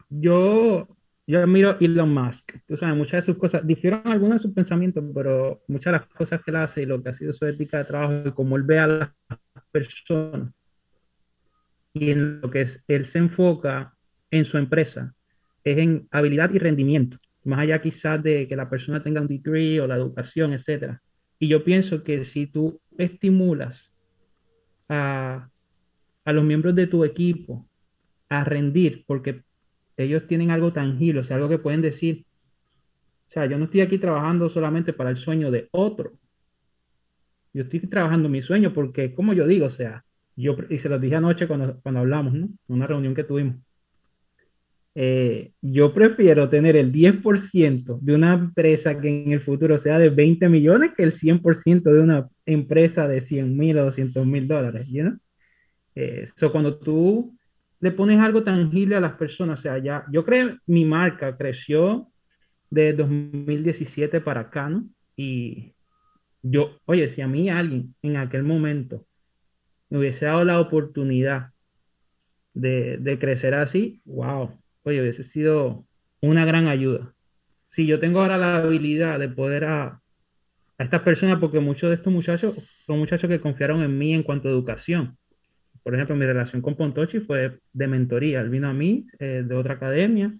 Yo, 0.09 0.87
yo 1.27 1.39
admiro 1.41 1.77
Elon 1.79 2.13
Musk. 2.13 2.57
Tú 2.67 2.75
sabes, 2.75 2.95
muchas 2.95 3.25
de 3.25 3.33
sus 3.33 3.37
cosas, 3.37 3.65
difieren 3.65 4.01
algunos 4.05 4.35
de 4.35 4.47
sus 4.47 4.53
pensamientos, 4.53 5.03
pero 5.13 5.63
muchas 5.67 5.93
de 5.93 5.99
las 5.99 6.07
cosas 6.07 6.41
que 6.43 6.51
él 6.51 6.57
hace 6.57 6.81
y 6.81 6.85
lo 6.85 7.01
que 7.01 7.09
ha 7.09 7.13
sido 7.13 7.31
su 7.31 7.45
ética 7.45 7.77
de 7.77 7.85
trabajo 7.85 8.27
y 8.27 8.31
cómo 8.31 8.57
él 8.57 8.63
ve 8.63 8.79
a 8.79 8.87
las 8.87 9.11
personas 9.71 10.51
y 11.93 12.11
en 12.11 12.41
lo 12.41 12.49
que 12.49 12.61
es, 12.61 12.83
él 12.87 13.05
se 13.05 13.19
enfoca 13.19 13.95
en 14.29 14.45
su 14.45 14.57
empresa 14.57 15.13
es 15.63 15.77
en 15.77 16.07
habilidad 16.11 16.51
y 16.53 16.59
rendimiento, 16.59 17.17
más 17.43 17.59
allá 17.59 17.81
quizás 17.81 18.21
de 18.23 18.47
que 18.47 18.55
la 18.55 18.69
persona 18.69 19.03
tenga 19.03 19.21
un 19.21 19.27
degree 19.27 19.79
o 19.79 19.87
la 19.87 19.95
educación, 19.95 20.53
etc. 20.53 20.97
Y 21.39 21.47
yo 21.47 21.63
pienso 21.63 22.03
que 22.03 22.23
si 22.23 22.47
tú 22.47 22.81
estimulas 22.97 23.93
a, 24.89 25.49
a 26.25 26.33
los 26.33 26.43
miembros 26.43 26.75
de 26.75 26.87
tu 26.87 27.03
equipo 27.03 27.67
a 28.29 28.43
rendir, 28.43 29.03
porque 29.05 29.43
ellos 29.97 30.25
tienen 30.27 30.51
algo 30.51 30.73
tangible, 30.73 31.19
o 31.19 31.23
sea, 31.23 31.37
algo 31.37 31.49
que 31.49 31.59
pueden 31.59 31.81
decir, 31.81 32.25
o 33.27 33.33
sea, 33.33 33.45
yo 33.45 33.57
no 33.57 33.65
estoy 33.65 33.81
aquí 33.81 33.97
trabajando 33.97 34.49
solamente 34.49 34.93
para 34.93 35.09
el 35.09 35.17
sueño 35.17 35.51
de 35.51 35.69
otro, 35.71 36.13
yo 37.53 37.63
estoy 37.63 37.81
trabajando 37.81 38.29
mi 38.29 38.41
sueño 38.41 38.73
porque, 38.73 39.13
como 39.13 39.33
yo 39.33 39.45
digo, 39.45 39.65
o 39.65 39.69
sea, 39.69 40.05
yo, 40.35 40.55
y 40.69 40.77
se 40.77 40.89
los 40.89 41.01
dije 41.01 41.15
anoche 41.15 41.47
cuando, 41.47 41.79
cuando 41.81 42.01
hablamos, 42.01 42.33
¿no? 42.33 42.49
Una 42.67 42.87
reunión 42.87 43.13
que 43.13 43.23
tuvimos. 43.23 43.57
Eh, 44.93 45.53
yo 45.61 45.93
prefiero 45.93 46.49
tener 46.49 46.75
el 46.75 46.91
10% 46.91 47.99
de 48.01 48.13
una 48.13 48.33
empresa 48.33 48.99
que 48.99 49.23
en 49.23 49.31
el 49.31 49.39
futuro 49.39 49.77
sea 49.77 49.97
de 49.97 50.09
20 50.09 50.49
millones 50.49 50.91
que 50.95 51.03
el 51.03 51.13
100% 51.13 51.83
de 51.83 51.99
una 51.99 52.29
empresa 52.45 53.07
de 53.07 53.21
100 53.21 53.55
mil 53.57 53.77
o 53.77 53.85
200 53.85 54.25
mil 54.25 54.47
dólares, 54.47 54.91
¿no? 54.93 55.17
Eso 55.95 56.47
eh, 56.47 56.51
cuando 56.51 56.77
tú 56.77 57.37
le 57.79 57.91
pones 57.91 58.19
algo 58.19 58.43
tangible 58.43 58.95
a 58.95 58.99
las 58.99 59.13
personas, 59.13 59.59
o 59.59 59.61
sea, 59.61 59.77
ya, 59.77 60.05
yo 60.11 60.25
creo, 60.25 60.57
mi 60.67 60.85
marca 60.85 61.35
creció 61.37 62.11
de 62.69 62.93
2017 62.93 64.21
para 64.21 64.41
acá, 64.41 64.69
¿no? 64.69 64.87
Y 65.15 65.73
yo, 66.41 66.79
oye, 66.85 67.07
si 67.07 67.21
a 67.21 67.27
mí 67.27 67.49
alguien 67.49 67.95
en 68.01 68.17
aquel 68.17 68.43
momento 68.43 69.05
me 69.91 69.99
hubiese 69.99 70.25
dado 70.25 70.45
la 70.45 70.59
oportunidad 70.59 71.51
de, 72.53 73.17
crecer 73.19 73.53
así, 73.53 74.01
wow, 74.05 74.57
oye, 74.83 75.01
hubiese 75.01 75.23
sido 75.23 75.85
una 76.21 76.45
gran 76.45 76.67
ayuda. 76.67 77.13
Si 77.67 77.85
yo 77.85 77.99
tengo 77.99 78.21
ahora 78.21 78.37
la 78.37 78.57
habilidad 78.57 79.19
de 79.19 79.27
poder 79.27 79.65
a, 79.65 80.01
a 80.77 80.83
estas 80.83 81.01
personas, 81.01 81.39
porque 81.39 81.59
muchos 81.59 81.89
de 81.89 81.97
estos 81.97 82.11
muchachos 82.11 82.55
son 82.85 82.99
muchachos 82.99 83.29
que 83.29 83.41
confiaron 83.41 83.83
en 83.83 83.97
mí 83.97 84.13
en 84.13 84.23
cuanto 84.23 84.47
a 84.47 84.51
educación. 84.51 85.17
Por 85.83 85.93
ejemplo, 85.93 86.15
mi 86.15 86.25
relación 86.25 86.61
con 86.61 86.75
Pontochi 86.75 87.19
fue 87.19 87.59
de 87.73 87.87
mentoría. 87.87 88.39
Él 88.39 88.49
vino 88.49 88.69
a 88.69 88.73
mí 88.73 89.07
eh, 89.19 89.43
de 89.45 89.55
otra 89.55 89.73
academia, 89.73 90.33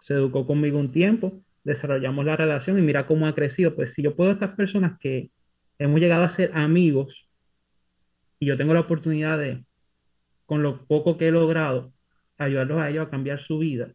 se 0.00 0.14
educó 0.14 0.46
conmigo 0.46 0.78
un 0.78 0.92
tiempo, 0.92 1.40
desarrollamos 1.64 2.26
la 2.26 2.36
relación 2.36 2.78
y 2.78 2.82
mira 2.82 3.06
cómo 3.06 3.26
ha 3.26 3.34
crecido. 3.34 3.74
Pues 3.74 3.94
si 3.94 4.02
yo 4.02 4.14
puedo, 4.14 4.32
estas 4.32 4.54
personas 4.54 4.98
que 4.98 5.30
hemos 5.78 5.98
llegado 5.98 6.24
a 6.24 6.28
ser 6.28 6.50
amigos 6.54 7.27
y 8.38 8.46
yo 8.46 8.56
tengo 8.56 8.74
la 8.74 8.80
oportunidad 8.80 9.38
de, 9.38 9.64
con 10.46 10.62
lo 10.62 10.86
poco 10.86 11.18
que 11.18 11.28
he 11.28 11.30
logrado, 11.30 11.92
ayudarlos 12.38 12.78
a 12.78 12.88
ellos 12.88 13.06
a 13.06 13.10
cambiar 13.10 13.40
su 13.40 13.58
vida 13.58 13.92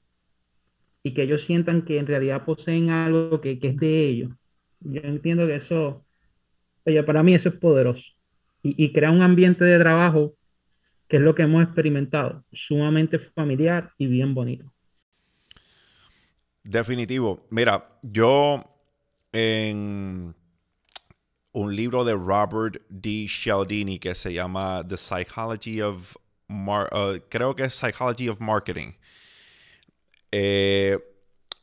y 1.01 1.13
que 1.13 1.23
ellos 1.23 1.43
sientan 1.43 1.83
que 1.83 1.97
en 1.97 2.07
realidad 2.07 2.45
poseen 2.45 2.89
algo 2.89 3.41
que, 3.41 3.59
es 3.61 3.77
de 3.77 4.07
ellos. 4.07 4.31
Yo 4.79 5.01
entiendo 5.01 5.47
que 5.47 5.55
eso, 5.55 6.05
oye, 6.85 7.01
para 7.03 7.23
mí 7.23 7.33
eso 7.33 7.49
es 7.49 7.55
poderoso 7.55 8.03
y, 8.61 8.83
y 8.83 8.93
crea 8.93 9.11
un 9.11 9.21
ambiente 9.21 9.63
de 9.65 9.79
trabajo 9.79 10.35
que 11.07 11.17
es 11.17 11.23
lo 11.23 11.35
que 11.35 11.43
hemos 11.43 11.63
experimentado, 11.63 12.43
sumamente 12.51 13.19
familiar 13.19 13.91
y 13.97 14.07
bien 14.07 14.33
bonito. 14.33 14.73
Definitivo. 16.63 17.45
Mira, 17.49 17.99
yo 18.01 18.63
en 19.33 20.33
un 21.53 21.75
libro 21.75 22.03
de 22.03 22.15
Robert 22.15 22.81
D. 22.89 23.27
Cialdini 23.27 23.99
que 23.99 24.15
se 24.15 24.33
llama 24.33 24.83
The 24.87 24.97
Psychology 24.97 25.81
of 25.81 26.17
uh, 26.49 27.19
creo 27.29 27.55
que 27.55 27.65
es 27.65 27.73
Psychology 27.73 28.27
of 28.27 28.39
Marketing. 28.39 28.95
Eh, 30.31 30.97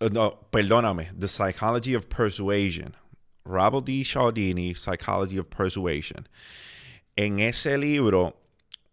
no, 0.00 0.38
perdóname, 0.52 1.10
The 1.18 1.28
Psychology 1.28 1.94
of 1.94 2.08
Persuasion. 2.08 2.94
Robert 3.44 3.84
D. 3.84 4.04
Cialdini, 4.04 4.74
Psychology 4.74 5.38
of 5.38 5.50
Persuasion. 5.50 6.28
En 7.16 7.40
ese 7.40 7.76
libro, 7.76 8.36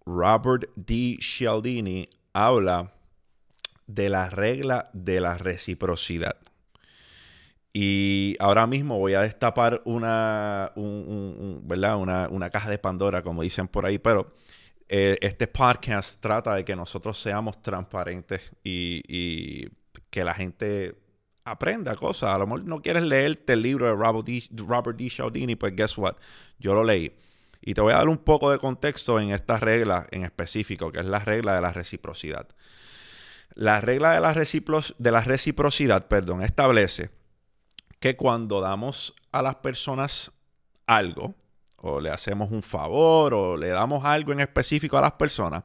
Robert 0.05 0.65
D. 0.75 1.17
Cialdini 1.21 2.09
habla 2.33 2.91
de 3.87 4.09
la 4.09 4.29
regla 4.29 4.89
de 4.93 5.21
la 5.21 5.37
reciprocidad. 5.37 6.35
Y 7.73 8.35
ahora 8.39 8.65
mismo 8.65 8.97
voy 8.97 9.13
a 9.13 9.21
destapar 9.21 9.81
una. 9.85 10.71
Una, 10.75 12.49
caja 12.49 12.69
de 12.69 12.77
Pandora, 12.79 13.21
como 13.21 13.43
dicen 13.43 13.67
por 13.67 13.85
ahí, 13.85 13.99
pero 13.99 14.33
eh, 14.89 15.17
este 15.21 15.47
podcast 15.47 16.19
trata 16.21 16.55
de 16.55 16.63
que 16.63 16.75
nosotros 16.75 17.19
seamos 17.21 17.61
transparentes 17.61 18.51
y, 18.63 19.67
que 20.09 20.23
la 20.23 20.33
gente 20.33 20.95
aprenda 21.43 21.95
cosas. 21.95 22.29
A 22.29 22.37
lo 22.37 22.47
mejor 22.47 22.67
no 22.67 22.81
quieres 22.81 23.03
leerte 23.03 23.53
el 23.53 23.61
libro 23.61 23.85
de 23.85 23.93
Robert 23.93 24.25
D. 24.25 24.43
Robert. 24.55 24.99
Cialdini, 25.09 25.55
pues 25.55 25.75
guess 25.75 25.97
what? 25.97 26.15
Yo 26.59 26.73
lo 26.73 26.83
leí. 26.83 27.11
Y 27.61 27.73
te 27.73 27.81
voy 27.81 27.93
a 27.93 27.97
dar 27.97 28.07
un 28.07 28.17
poco 28.17 28.51
de 28.51 28.59
contexto 28.59 29.19
en 29.19 29.31
esta 29.31 29.59
regla 29.59 30.07
en 30.11 30.23
específico, 30.23 30.91
que 30.91 30.99
es 30.99 31.05
la 31.05 31.19
regla 31.19 31.55
de 31.55 31.61
la 31.61 31.73
reciprocidad. 31.73 32.47
La 33.53 33.81
regla 33.81 34.13
de 34.13 34.21
la, 34.21 34.33
de 34.33 35.11
la 35.11 35.21
reciprocidad 35.21 36.07
perdón, 36.07 36.43
establece 36.43 37.16
que 37.99 38.15
cuando 38.15 38.61
damos 38.61 39.15
a 39.31 39.41
las 39.41 39.55
personas 39.55 40.31
algo, 40.85 41.35
o 41.77 41.99
le 42.01 42.09
hacemos 42.09 42.51
un 42.51 42.63
favor, 42.63 43.33
o 43.33 43.57
le 43.57 43.69
damos 43.69 44.05
algo 44.05 44.31
en 44.31 44.39
específico 44.39 44.97
a 44.97 45.01
las 45.01 45.13
personas, 45.13 45.63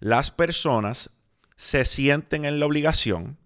las 0.00 0.30
personas 0.30 1.10
se 1.56 1.84
sienten 1.84 2.44
en 2.44 2.60
la 2.60 2.66
obligación 2.66 3.38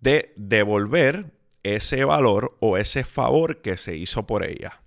de 0.00 0.32
devolver 0.36 1.32
ese 1.62 2.04
valor 2.04 2.56
o 2.60 2.76
ese 2.76 3.04
favor 3.04 3.60
que 3.60 3.76
se 3.76 3.96
hizo 3.96 4.26
por 4.26 4.44
ella. 4.44 4.82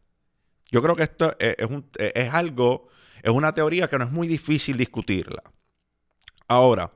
Yo 0.72 0.82
creo 0.82 0.96
que 0.96 1.04
esto 1.04 1.36
es, 1.40 1.56
es 1.98 2.34
algo, 2.34 2.90
es 3.24 3.32
una 3.32 3.54
teoría 3.54 3.88
que 3.88 3.98
no 3.98 4.06
es 4.06 4.12
muy 4.12 4.28
difícil 4.28 4.78
discutirla. 4.78 5.44
Ahora, 6.48 6.92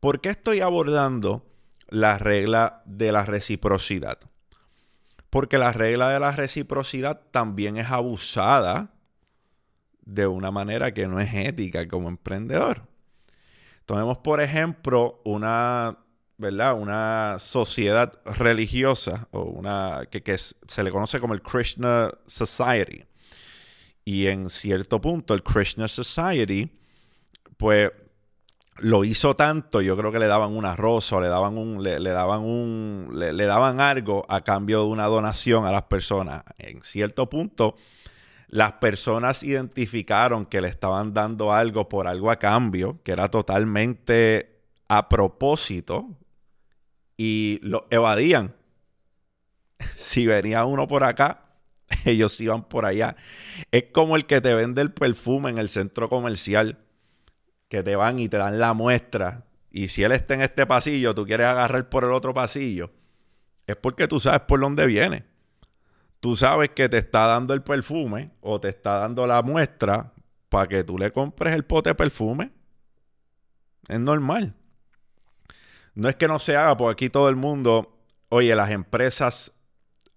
¿por 0.00 0.20
qué 0.20 0.30
estoy 0.30 0.60
abordando 0.60 1.46
la 1.88 2.18
regla 2.18 2.82
de 2.84 3.12
la 3.12 3.24
reciprocidad? 3.24 4.18
Porque 5.32 5.56
la 5.56 5.72
regla 5.72 6.10
de 6.10 6.20
la 6.20 6.32
reciprocidad 6.32 7.22
también 7.30 7.78
es 7.78 7.90
abusada 7.90 8.92
de 10.04 10.26
una 10.26 10.50
manera 10.50 10.92
que 10.92 11.08
no 11.08 11.20
es 11.20 11.32
ética 11.32 11.88
como 11.88 12.10
emprendedor. 12.10 12.86
Tomemos, 13.86 14.18
por 14.18 14.42
ejemplo, 14.42 15.22
una, 15.24 15.96
¿verdad? 16.36 16.78
Una 16.78 17.38
sociedad 17.38 18.12
religiosa 18.26 19.26
o 19.30 19.44
una 19.44 20.02
que, 20.10 20.36
se 20.36 20.82
le 20.82 20.90
conoce 20.90 21.18
como 21.18 21.32
el 21.32 21.40
Krishna 21.40 22.10
Society. 22.26 23.02
Y 24.04 24.26
en 24.26 24.50
cierto 24.50 25.00
punto, 25.00 25.32
el 25.32 25.42
Krishna 25.42 25.88
Society, 25.88 26.70
pues 27.56 27.90
lo 28.78 29.04
hizo 29.04 29.36
tanto, 29.36 29.80
yo 29.82 29.96
creo 29.96 30.12
que 30.12 30.18
le 30.18 30.26
daban 30.26 30.52
un 30.56 30.64
arroz 30.64 31.12
o 31.12 31.20
le 31.20 31.28
daban 31.28 31.58
un, 31.58 31.82
le, 31.82 31.98
daban 32.00 32.40
un, 32.40 33.10
le, 33.12 33.44
daban 33.44 33.80
algo 33.80 34.24
a 34.28 34.42
cambio 34.42 34.80
de 34.80 34.86
una 34.86 35.06
donación 35.06 35.66
a 35.66 35.72
las 35.72 35.84
personas. 35.84 36.42
En 36.58 36.82
cierto 36.82 37.28
punto, 37.28 37.76
las 38.48 38.72
personas 38.72 39.42
identificaron 39.42 40.46
que 40.46 40.60
le 40.60 40.68
estaban 40.68 41.12
dando 41.12 41.52
algo 41.52 41.88
por 41.88 42.08
algo 42.08 42.30
a 42.30 42.38
cambio, 42.38 43.00
que 43.02 43.12
era 43.12 43.30
totalmente 43.30 44.60
a 44.88 45.08
propósito, 45.08 46.08
y 47.16 47.60
lo 47.62 47.86
evadían. 47.90 48.54
si 49.96 50.26
venía 50.26 50.64
uno 50.64 50.88
por 50.88 51.04
acá, 51.04 51.42
ellos 52.04 52.40
iban 52.40 52.64
por 52.64 52.86
allá. 52.86 53.16
Es 53.70 53.84
como 53.92 54.16
el 54.16 54.26
que 54.26 54.40
te 54.40 54.54
vende 54.54 54.80
el 54.82 54.92
perfume 54.92 55.50
en 55.50 55.58
el 55.58 55.68
centro 55.68 56.08
comercial 56.08 56.78
que 57.72 57.82
te 57.82 57.96
van 57.96 58.18
y 58.18 58.28
te 58.28 58.36
dan 58.36 58.58
la 58.58 58.74
muestra. 58.74 59.46
Y 59.70 59.88
si 59.88 60.02
él 60.02 60.12
está 60.12 60.34
en 60.34 60.42
este 60.42 60.66
pasillo, 60.66 61.14
tú 61.14 61.24
quieres 61.24 61.46
agarrar 61.46 61.88
por 61.88 62.04
el 62.04 62.12
otro 62.12 62.34
pasillo, 62.34 62.90
es 63.66 63.76
porque 63.76 64.06
tú 64.06 64.20
sabes 64.20 64.42
por 64.42 64.60
dónde 64.60 64.86
viene. 64.86 65.24
Tú 66.20 66.36
sabes 66.36 66.72
que 66.72 66.90
te 66.90 66.98
está 66.98 67.20
dando 67.26 67.54
el 67.54 67.62
perfume 67.62 68.30
o 68.42 68.60
te 68.60 68.68
está 68.68 68.98
dando 68.98 69.26
la 69.26 69.40
muestra 69.40 70.12
para 70.50 70.68
que 70.68 70.84
tú 70.84 70.98
le 70.98 71.12
compres 71.12 71.54
el 71.54 71.64
pote 71.64 71.88
de 71.88 71.94
perfume. 71.94 72.52
Es 73.88 73.98
normal. 73.98 74.54
No 75.94 76.10
es 76.10 76.16
que 76.16 76.28
no 76.28 76.38
se 76.40 76.54
haga, 76.54 76.76
porque 76.76 77.06
aquí 77.06 77.10
todo 77.10 77.30
el 77.30 77.36
mundo, 77.36 78.04
oye, 78.28 78.54
las 78.54 78.70
empresas 78.70 79.50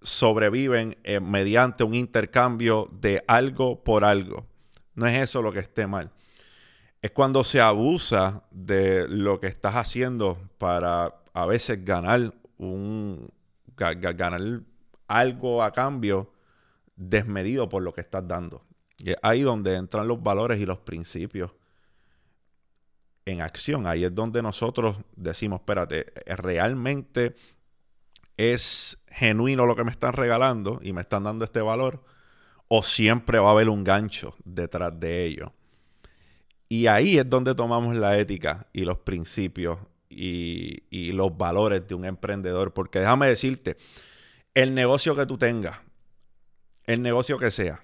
sobreviven 0.02 0.98
eh, 1.06 1.22
mediante 1.22 1.86
un 1.86 1.96
intercambio 1.96 2.90
de 2.92 3.24
algo 3.30 3.82
por 3.82 4.04
algo. 4.04 4.46
No 4.94 5.08
es 5.08 5.24
eso 5.24 5.42
lo 5.42 5.54
que 5.54 5.60
esté 5.60 5.88
mal 5.88 6.12
es 7.06 7.12
cuando 7.12 7.44
se 7.44 7.62
abusa 7.62 8.42
de 8.50 9.08
lo 9.08 9.40
que 9.40 9.46
estás 9.46 9.76
haciendo 9.76 10.40
para 10.58 11.22
a 11.34 11.46
veces 11.46 11.86
ganar 11.86 12.34
un 12.58 13.30
ganar 13.78 14.42
algo 15.08 15.62
a 15.62 15.72
cambio 15.72 16.32
desmedido 16.96 17.70
por 17.70 17.84
lo 17.84 17.94
que 17.94 18.02
estás 18.02 18.28
dando. 18.28 18.64
Y 18.98 19.12
es 19.12 19.18
ahí 19.22 19.44
donde 19.44 19.76
entran 19.76 20.08
los 20.08 20.24
valores 20.24 20.60
y 20.60 20.66
los 20.66 20.80
principios 20.80 21.52
en 23.26 23.42
acción. 23.42 23.86
Ahí 23.86 24.04
es 24.04 24.16
donde 24.16 24.42
nosotros 24.42 24.98
decimos, 25.16 25.60
espérate, 25.60 26.12
¿realmente 26.26 27.36
es 28.36 28.98
genuino 29.10 29.68
lo 29.68 29.76
que 29.76 29.84
me 29.84 29.92
están 29.92 30.14
regalando 30.14 30.80
y 30.82 30.92
me 30.92 31.02
están 31.02 31.26
dando 31.26 31.46
este 31.46 31.62
valor? 31.62 32.04
¿O 32.68 32.82
siempre 32.82 33.38
va 33.38 33.50
a 33.50 33.52
haber 33.52 33.70
un 33.70 33.84
gancho 33.84 34.36
detrás 34.44 35.00
de 35.00 35.24
ello? 35.26 35.54
Y 36.68 36.88
ahí 36.88 37.18
es 37.18 37.30
donde 37.30 37.54
tomamos 37.54 37.96
la 37.96 38.18
ética 38.18 38.68
y 38.74 38.86
los 38.86 38.98
principios 39.00 39.80
y, 40.10 41.12
los 41.12 41.38
valores 41.38 41.88
de 41.88 41.96
un 41.96 42.06
emprendedor. 42.06 42.74
Porque 42.74 43.00
déjame 43.00 43.28
decirte, 43.28 43.78
el 44.54 44.74
negocio 44.74 45.16
que 45.16 45.26
tú 45.26 45.38
tengas, 45.38 45.80
el 46.86 47.02
negocio 47.02 47.38
que 47.38 47.52
sea, 47.52 47.82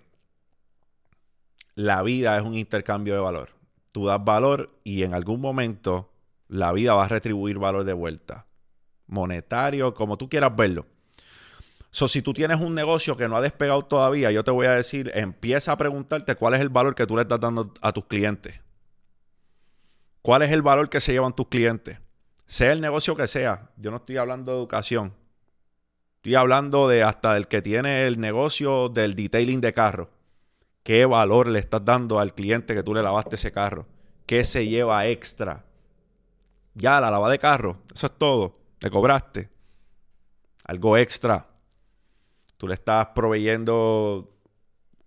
la 1.75 2.01
vida 2.03 2.37
es 2.37 2.43
un 2.43 2.55
intercambio 2.55 3.13
de 3.13 3.19
valor. 3.19 3.49
Tú 3.91 4.05
das 4.05 4.23
valor 4.23 4.71
y 4.83 5.03
en 5.03 5.13
algún 5.13 5.41
momento 5.41 6.11
la 6.47 6.71
vida 6.71 6.93
va 6.93 7.05
a 7.05 7.09
retribuir 7.09 7.59
valor 7.59 7.83
de 7.83 7.93
vuelta. 7.93 8.45
Monetario, 9.07 9.93
como 9.93 10.17
tú 10.17 10.29
quieras 10.29 10.55
verlo. 10.55 10.85
So, 11.91 12.07
si 12.07 12.21
tú 12.21 12.33
tienes 12.33 12.59
un 12.61 12.73
negocio 12.73 13.17
que 13.17 13.27
no 13.27 13.35
ha 13.35 13.41
despegado 13.41 13.83
todavía, 13.83 14.31
yo 14.31 14.45
te 14.45 14.51
voy 14.51 14.65
a 14.65 14.71
decir, 14.71 15.11
empieza 15.13 15.73
a 15.73 15.77
preguntarte 15.77 16.35
cuál 16.35 16.53
es 16.53 16.61
el 16.61 16.69
valor 16.69 16.95
que 16.95 17.05
tú 17.05 17.17
le 17.17 17.23
estás 17.23 17.39
dando 17.41 17.73
a 17.81 17.91
tus 17.91 18.05
clientes. 18.05 18.61
¿Cuál 20.21 20.43
es 20.43 20.51
el 20.51 20.61
valor 20.61 20.89
que 20.89 21.01
se 21.01 21.13
llevan 21.13 21.35
tus 21.35 21.47
clientes? 21.47 21.99
Sea 22.45 22.73
el 22.73 22.81
negocio 22.81 23.15
que 23.15 23.27
sea. 23.27 23.71
Yo 23.77 23.91
no 23.91 23.97
estoy 23.97 24.17
hablando 24.17 24.51
de 24.51 24.57
educación. 24.57 25.13
Estoy 26.17 26.35
hablando 26.35 26.87
de 26.87 27.01
hasta 27.01 27.35
el 27.37 27.47
que 27.47 27.61
tiene 27.61 28.05
el 28.05 28.19
negocio 28.19 28.89
del 28.89 29.15
detailing 29.15 29.61
de 29.61 29.73
carro. 29.73 30.11
¿Qué 30.83 31.05
valor 31.05 31.47
le 31.47 31.59
estás 31.59 31.83
dando 31.83 32.19
al 32.19 32.35
cliente 32.35 32.75
que 32.75 32.83
tú 32.83 32.93
le 32.93 33.01
lavaste 33.01 33.35
ese 33.35 33.51
carro? 33.51 33.87
¿Qué 34.27 34.45
se 34.45 34.67
lleva 34.67 35.07
extra? 35.07 35.65
Ya, 36.75 37.01
la 37.01 37.09
lava 37.09 37.29
de 37.29 37.39
carro. 37.39 37.81
Eso 37.93 38.07
es 38.07 38.17
todo. 38.17 38.59
Te 38.77 38.91
cobraste. 38.91 39.49
Algo 40.65 40.97
extra. 40.97 41.47
Tú 42.57 42.67
le 42.67 42.75
estás 42.75 43.07
proveyendo 43.15 44.37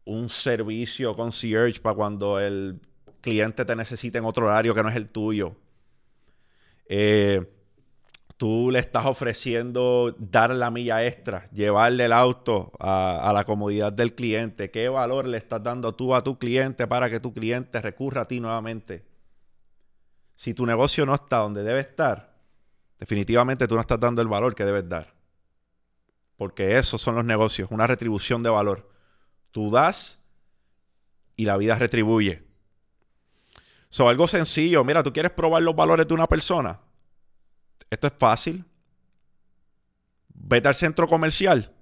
un 0.05 0.29
servicio 0.29 1.15
concierge 1.15 1.81
para 1.81 1.95
cuando 1.95 2.41
el 2.41 2.81
cliente 3.25 3.65
te 3.65 3.75
necesita 3.75 4.19
en 4.19 4.27
otro 4.27 4.45
horario 4.45 4.75
que 4.75 4.83
no 4.83 4.91
es 4.91 4.97
el 4.97 5.09
tuyo. 5.09 5.57
Eh, 6.87 7.51
tú 8.37 8.69
le 8.71 8.79
estás 8.81 9.07
ofreciendo 9.07 10.15
dar 10.19 10.55
la 10.55 10.71
milla 10.71 11.07
extra, 11.07 11.49
llevarle 11.51 12.05
el 12.05 12.13
auto 12.13 12.73
a, 12.79 13.33
la 13.35 13.45
comodidad 13.45 13.95
del 13.95 14.15
cliente. 14.15 14.71
¿Qué 14.71 14.91
valor 14.91 15.27
le 15.27 15.39
estás 15.39 15.63
dando 15.63 15.95
tú 15.95 16.15
a 16.15 16.23
tu 16.23 16.39
cliente 16.39 16.87
para 16.87 17.09
que 17.09 17.19
tu 17.19 17.33
cliente 17.33 17.81
recurra 17.81 18.23
a 18.23 18.29
ti 18.29 18.41
nuevamente? 18.41 19.07
Si 20.37 20.53
tu 20.53 20.67
negocio 20.67 21.07
no 21.07 21.15
está 21.15 21.39
donde 21.39 21.63
debe 21.63 21.81
estar, 21.81 22.37
definitivamente 22.99 23.67
tú 23.67 23.77
no 23.77 23.81
estás 23.81 24.01
dando 24.01 24.21
el 24.21 24.29
valor 24.29 24.55
que 24.55 24.67
debes 24.67 24.87
dar. 24.87 25.15
Porque 26.37 26.77
esos 26.77 27.01
son 27.01 27.15
los 27.15 27.25
negocios, 27.25 27.71
una 27.71 27.87
retribución 27.87 28.43
de 28.43 28.51
valor. 28.51 28.91
Tú 29.51 29.71
das 29.71 30.21
y 31.37 31.47
la 31.47 31.57
vida 31.57 31.77
retribuye. 31.77 32.44
So, 33.95 34.09
algo 34.09 34.27
sencillo. 34.27 34.83
Mira, 34.83 35.05
tú 35.05 35.13
quieres 35.13 35.31
probar 35.31 35.63
los 35.63 35.77
valores 35.77 36.09
de 36.09 36.15
una 36.15 36.27
persona. 36.27 36.81
Esto 37.89 38.09
es 38.09 38.13
fácil. 38.13 38.65
Vete 40.31 40.67
al 40.67 40.75
centro 40.75 41.07
comercial. 41.07 41.73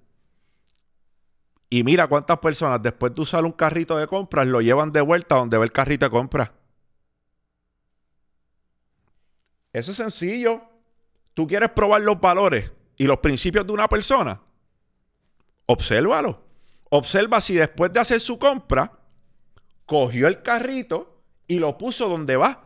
Y 1.70 1.82
mira 1.82 2.06
cuántas 2.08 2.38
personas 2.38 2.82
después 2.82 3.14
de 3.14 3.22
usar 3.22 3.46
un 3.46 3.52
carrito 3.52 3.96
de 3.96 4.06
compras 4.06 4.46
lo 4.46 4.60
llevan 4.60 4.92
de 4.92 5.00
vuelta 5.00 5.36
donde 5.36 5.56
ve 5.56 5.64
el 5.64 5.72
carrito 5.72 6.04
de 6.04 6.10
compras. 6.10 6.50
Eso 9.72 9.92
es 9.92 9.96
sencillo. 9.96 10.60
Tú 11.32 11.46
quieres 11.46 11.70
probar 11.70 12.02
los 12.02 12.20
valores 12.20 12.70
y 12.98 13.04
los 13.04 13.20
principios 13.20 13.66
de 13.66 13.72
una 13.72 13.88
persona. 13.88 14.38
Obsérvalo. 15.64 16.44
Observa 16.90 17.40
si 17.40 17.54
después 17.54 17.90
de 17.90 18.00
hacer 18.00 18.20
su 18.20 18.38
compra, 18.38 19.00
cogió 19.86 20.28
el 20.28 20.42
carrito 20.42 21.11
y 21.52 21.58
lo 21.58 21.76
puso 21.78 22.08
donde 22.08 22.36
va. 22.36 22.64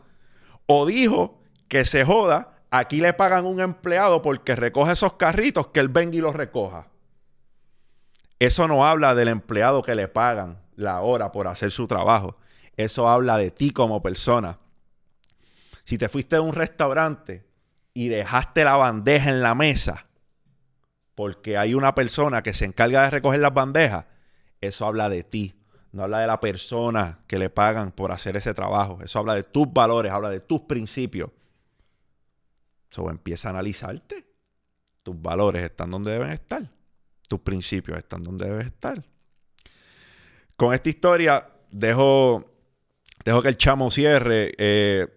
O 0.67 0.87
dijo 0.87 1.41
que 1.69 1.85
se 1.85 2.05
joda, 2.05 2.59
aquí 2.71 3.01
le 3.01 3.13
pagan 3.13 3.45
un 3.45 3.61
empleado 3.61 4.23
porque 4.23 4.55
recoge 4.55 4.93
esos 4.93 5.15
carritos, 5.15 5.69
que 5.69 5.81
él 5.81 5.89
venga 5.89 6.17
y 6.17 6.21
los 6.21 6.35
recoja. 6.35 6.89
Eso 8.39 8.69
no 8.69 8.87
habla 8.87 9.15
del 9.15 9.29
empleado 9.29 9.83
que 9.83 9.95
le 9.95 10.09
pagan 10.09 10.61
la 10.77 11.01
hora 11.01 11.33
por 11.33 11.49
hacer 11.49 11.73
su 11.73 11.87
trabajo. 11.87 12.37
eso 12.77 13.09
habla 13.09 13.39
de 13.39 13.51
ti 13.51 13.71
como 13.71 14.03
persona. 14.03 14.59
Si 15.85 15.97
te 15.97 16.09
fuiste 16.11 16.37
a 16.37 16.43
un 16.43 16.53
restaurante 16.53 17.47
y 17.95 18.09
dejaste 18.09 18.65
la 18.65 18.77
bandeja 18.77 19.31
en 19.31 19.41
la 19.41 19.55
mesa, 19.55 20.07
porque 21.15 21.57
hay 21.57 21.73
una 21.73 21.95
persona 21.95 22.43
que 22.43 22.53
se 22.53 22.67
encarga 22.67 23.05
de 23.05 23.11
recoger 23.11 23.41
las 23.41 23.55
bandejas, 23.55 24.05
eso 24.61 24.85
habla 24.85 25.09
de 25.09 25.25
ti. 25.25 25.56
No 25.97 26.03
habla 26.03 26.21
de 26.21 26.27
la 26.27 26.39
persona 26.39 27.21
que 27.27 27.39
le 27.39 27.49
pagan 27.49 27.91
por 27.91 28.13
hacer 28.13 28.37
ese 28.37 28.53
trabajo. 28.53 28.99
Eso 29.03 29.19
habla 29.19 29.35
de 29.35 29.45
tus 29.45 29.73
valores, 29.73 30.13
habla 30.13 30.29
de 30.29 30.41
tus 30.41 30.61
principios. 30.61 31.31
Eso 32.91 33.09
empieza 33.09 33.49
a 33.49 33.53
analizarte. 33.53 34.27
Tus 35.03 35.19
valores 35.19 35.63
están 35.63 35.91
donde 35.91 36.13
deben 36.13 36.33
estar. 36.33 36.71
Tus 37.27 37.41
principios 37.41 37.97
están 37.97 38.23
donde 38.23 38.45
deben 38.45 38.67
estar. 38.67 39.03
Con 40.55 40.75
esta 40.75 40.91
historia 40.91 41.49
dejo, 41.71 42.45
dejo 43.25 43.41
que 43.41 43.49
el 43.49 43.57
chamo 43.57 43.91
cierre. 43.91 44.53
Eh, 44.59 45.09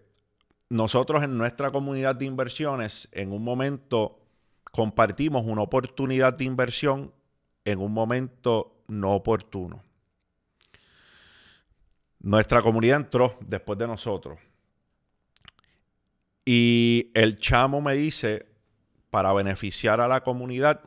nosotros 0.69 1.21
en 1.23 1.37
nuestra 1.37 1.71
comunidad 1.71 2.15
de 2.15 2.23
inversiones 2.23 3.09
en 3.11 3.33
un 3.33 3.43
momento 3.43 4.21
compartimos 4.71 5.43
una 5.45 5.61
oportunidad 5.61 6.35
de 6.35 6.45
inversión 6.45 7.11
en 7.65 7.79
un 7.79 7.91
momento 7.91 8.81
no 8.87 9.13
oportuno. 9.13 9.88
Nuestra 12.19 12.61
comunidad 12.61 12.97
entró 12.97 13.37
después 13.41 13.79
de 13.79 13.87
nosotros. 13.87 14.39
Y 16.45 17.11
el 17.13 17.37
chamo 17.37 17.79
me 17.79 17.93
dice, 17.93 18.47
para 19.09 19.31
beneficiar 19.33 20.01
a 20.01 20.07
la 20.07 20.21
comunidad, 20.21 20.81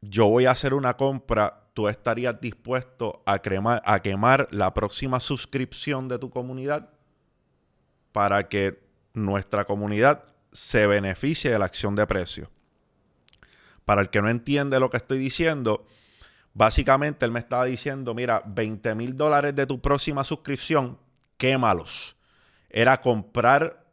yo 0.00 0.28
voy 0.28 0.46
a 0.46 0.52
hacer 0.52 0.74
una 0.74 0.96
compra, 0.96 1.68
tú 1.74 1.88
estarías 1.88 2.40
dispuesto 2.40 3.22
a, 3.26 3.40
a 3.84 4.02
quemar 4.02 4.48
la 4.50 4.72
próxima 4.72 5.18
suscripción 5.18 6.08
de 6.08 6.18
tu 6.18 6.30
comunidad 6.30 6.90
para 8.12 8.48
que 8.48 8.80
nuestra 9.14 9.64
comunidad 9.64 10.24
se 10.52 10.86
beneficie 10.86 11.50
de 11.50 11.58
la 11.58 11.64
acción 11.64 11.94
de 11.94 12.06
precio. 12.06 12.50
Para 13.84 14.02
el 14.02 14.10
que 14.10 14.22
no 14.22 14.28
entiende 14.28 14.80
lo 14.80 14.90
que 14.90 14.98
estoy 14.98 15.18
diciendo, 15.18 15.86
Básicamente 16.54 17.24
él 17.24 17.32
me 17.32 17.38
estaba 17.38 17.64
diciendo, 17.64 18.14
mira, 18.14 18.42
20 18.46 18.94
mil 18.94 19.16
dólares 19.16 19.54
de 19.54 19.66
tu 19.66 19.80
próxima 19.80 20.24
suscripción, 20.24 20.98
quémalos. 21.36 22.16
Era 22.68 23.00
comprar 23.00 23.84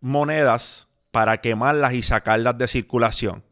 monedas 0.00 0.88
para 1.10 1.40
quemarlas 1.40 1.94
y 1.94 2.02
sacarlas 2.02 2.58
de 2.58 2.68
circulación. 2.68 3.44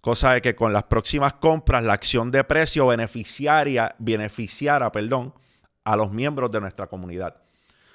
Cosa 0.00 0.32
de 0.32 0.42
que 0.42 0.54
con 0.54 0.72
las 0.72 0.84
próximas 0.84 1.34
compras 1.34 1.82
la 1.82 1.94
acción 1.94 2.30
de 2.30 2.44
precio 2.44 2.86
beneficiaria, 2.86 3.96
beneficiara 3.98 4.92
perdón, 4.92 5.34
a 5.82 5.96
los 5.96 6.12
miembros 6.12 6.50
de 6.50 6.60
nuestra 6.60 6.86
comunidad. 6.86 7.36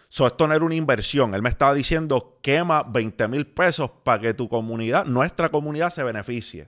So, 0.09 0.25
esto 0.25 0.47
no 0.47 0.55
era 0.55 0.65
una 0.65 0.75
inversión. 0.75 1.35
Él 1.35 1.43
me 1.43 1.49
estaba 1.49 1.73
diciendo, 1.73 2.39
quema 2.41 2.81
20 2.83 3.27
mil 3.27 3.45
pesos 3.45 3.91
para 4.03 4.19
que 4.19 4.33
tu 4.33 4.49
comunidad, 4.49 5.05
nuestra 5.05 5.49
comunidad, 5.49 5.91
se 5.91 6.03
beneficie. 6.03 6.67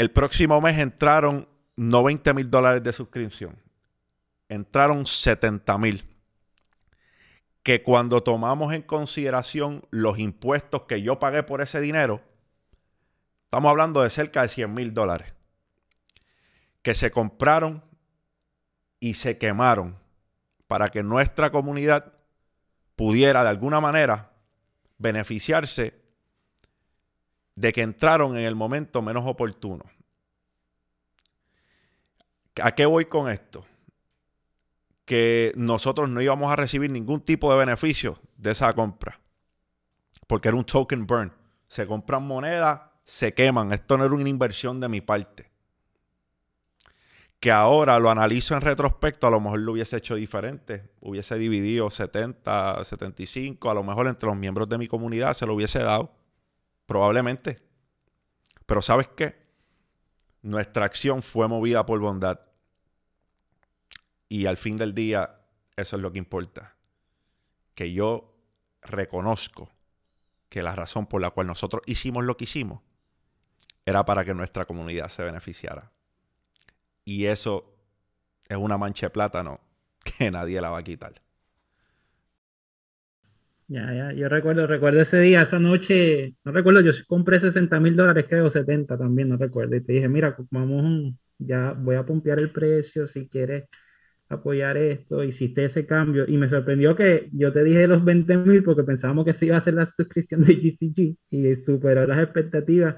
El 0.00 0.10
próximo 0.12 0.62
mes 0.62 0.78
entraron 0.78 1.46
no 1.76 2.02
20 2.02 2.32
mil 2.32 2.50
dólares 2.50 2.82
de 2.82 2.90
suscripción, 2.90 3.60
entraron 4.48 5.04
70 5.04 5.76
mil. 5.76 6.08
Que 7.62 7.82
cuando 7.82 8.22
tomamos 8.22 8.72
en 8.72 8.80
consideración 8.80 9.84
los 9.90 10.18
impuestos 10.18 10.84
que 10.84 11.02
yo 11.02 11.18
pagué 11.18 11.42
por 11.42 11.60
ese 11.60 11.82
dinero, 11.82 12.22
estamos 13.44 13.68
hablando 13.68 14.00
de 14.00 14.08
cerca 14.08 14.40
de 14.40 14.48
100 14.48 14.72
mil 14.72 14.94
dólares. 14.94 15.34
Que 16.80 16.94
se 16.94 17.10
compraron 17.10 17.84
y 19.00 19.12
se 19.12 19.36
quemaron 19.36 19.98
para 20.66 20.88
que 20.88 21.02
nuestra 21.02 21.50
comunidad 21.50 22.14
pudiera 22.96 23.42
de 23.42 23.50
alguna 23.50 23.82
manera 23.82 24.32
beneficiarse 24.96 25.99
de 27.54 27.72
que 27.72 27.82
entraron 27.82 28.36
en 28.36 28.44
el 28.44 28.54
momento 28.54 29.02
menos 29.02 29.24
oportuno. 29.26 29.84
¿A 32.62 32.74
qué 32.74 32.86
voy 32.86 33.06
con 33.06 33.30
esto? 33.30 33.64
Que 35.04 35.52
nosotros 35.56 36.08
no 36.08 36.20
íbamos 36.20 36.52
a 36.52 36.56
recibir 36.56 36.90
ningún 36.90 37.20
tipo 37.20 37.50
de 37.52 37.58
beneficio 37.58 38.18
de 38.36 38.52
esa 38.52 38.72
compra. 38.74 39.20
Porque 40.26 40.48
era 40.48 40.56
un 40.56 40.64
token 40.64 41.06
burn. 41.06 41.32
Se 41.68 41.86
compran 41.86 42.22
monedas, 42.22 42.80
se 43.04 43.34
queman. 43.34 43.72
Esto 43.72 43.98
no 43.98 44.04
era 44.04 44.14
una 44.14 44.28
inversión 44.28 44.80
de 44.80 44.88
mi 44.88 45.00
parte. 45.00 45.50
Que 47.40 47.50
ahora 47.50 47.98
lo 47.98 48.10
analizo 48.10 48.54
en 48.54 48.60
retrospecto, 48.60 49.26
a 49.26 49.30
lo 49.30 49.40
mejor 49.40 49.60
lo 49.60 49.72
hubiese 49.72 49.96
hecho 49.96 50.14
diferente. 50.14 50.90
Hubiese 51.00 51.36
dividido 51.36 51.90
70, 51.90 52.84
75, 52.84 53.70
a 53.70 53.74
lo 53.74 53.82
mejor 53.82 54.08
entre 54.08 54.28
los 54.28 54.36
miembros 54.36 54.68
de 54.68 54.78
mi 54.78 54.88
comunidad 54.88 55.34
se 55.34 55.46
lo 55.46 55.54
hubiese 55.54 55.78
dado. 55.78 56.19
Probablemente. 56.90 57.62
Pero 58.66 58.82
¿sabes 58.82 59.06
qué? 59.16 59.46
Nuestra 60.42 60.86
acción 60.86 61.22
fue 61.22 61.46
movida 61.46 61.86
por 61.86 62.00
bondad. 62.00 62.40
Y 64.28 64.46
al 64.46 64.56
fin 64.56 64.76
del 64.76 64.92
día, 64.92 65.38
eso 65.76 65.94
es 65.94 66.02
lo 66.02 66.10
que 66.10 66.18
importa. 66.18 66.74
Que 67.76 67.92
yo 67.92 68.34
reconozco 68.82 69.70
que 70.48 70.64
la 70.64 70.74
razón 70.74 71.06
por 71.06 71.20
la 71.20 71.30
cual 71.30 71.46
nosotros 71.46 71.80
hicimos 71.86 72.24
lo 72.24 72.36
que 72.36 72.42
hicimos 72.42 72.82
era 73.86 74.04
para 74.04 74.24
que 74.24 74.34
nuestra 74.34 74.64
comunidad 74.64 75.10
se 75.10 75.22
beneficiara. 75.22 75.92
Y 77.04 77.26
eso 77.26 77.72
es 78.48 78.58
una 78.58 78.78
mancha 78.78 79.06
de 79.06 79.10
plátano 79.10 79.60
que 80.02 80.32
nadie 80.32 80.60
la 80.60 80.70
va 80.70 80.78
a 80.78 80.82
quitar. 80.82 81.22
Ya, 83.70 83.94
ya, 83.94 84.12
yo 84.12 84.28
recuerdo, 84.28 84.66
recuerdo 84.66 85.00
ese 85.00 85.20
día, 85.20 85.42
esa 85.42 85.60
noche, 85.60 86.34
no 86.44 86.50
recuerdo, 86.50 86.80
yo 86.80 86.90
compré 87.06 87.38
60 87.38 87.78
mil 87.78 87.94
dólares, 87.94 88.26
creo 88.28 88.50
70 88.50 88.98
también, 88.98 89.28
no 89.28 89.36
recuerdo, 89.36 89.76
y 89.76 89.80
te 89.80 89.92
dije, 89.92 90.08
mira, 90.08 90.34
vamos, 90.50 91.14
ya 91.38 91.72
voy 91.78 91.94
a 91.94 92.04
pompear 92.04 92.40
el 92.40 92.50
precio, 92.50 93.06
si 93.06 93.28
quieres 93.28 93.68
apoyar 94.28 94.76
esto, 94.76 95.22
hiciste 95.22 95.64
ese 95.66 95.86
cambio, 95.86 96.24
y 96.26 96.36
me 96.36 96.48
sorprendió 96.48 96.96
que 96.96 97.28
yo 97.32 97.52
te 97.52 97.62
dije 97.62 97.86
los 97.86 98.04
20 98.04 98.38
mil 98.38 98.64
porque 98.64 98.82
pensábamos 98.82 99.24
que 99.24 99.32
se 99.32 99.46
iba 99.46 99.54
a 99.54 99.58
hacer 99.58 99.74
la 99.74 99.86
suscripción 99.86 100.42
de 100.42 100.56
GCG, 100.56 101.16
y 101.30 101.54
superó 101.54 102.06
las 102.06 102.18
expectativas, 102.20 102.96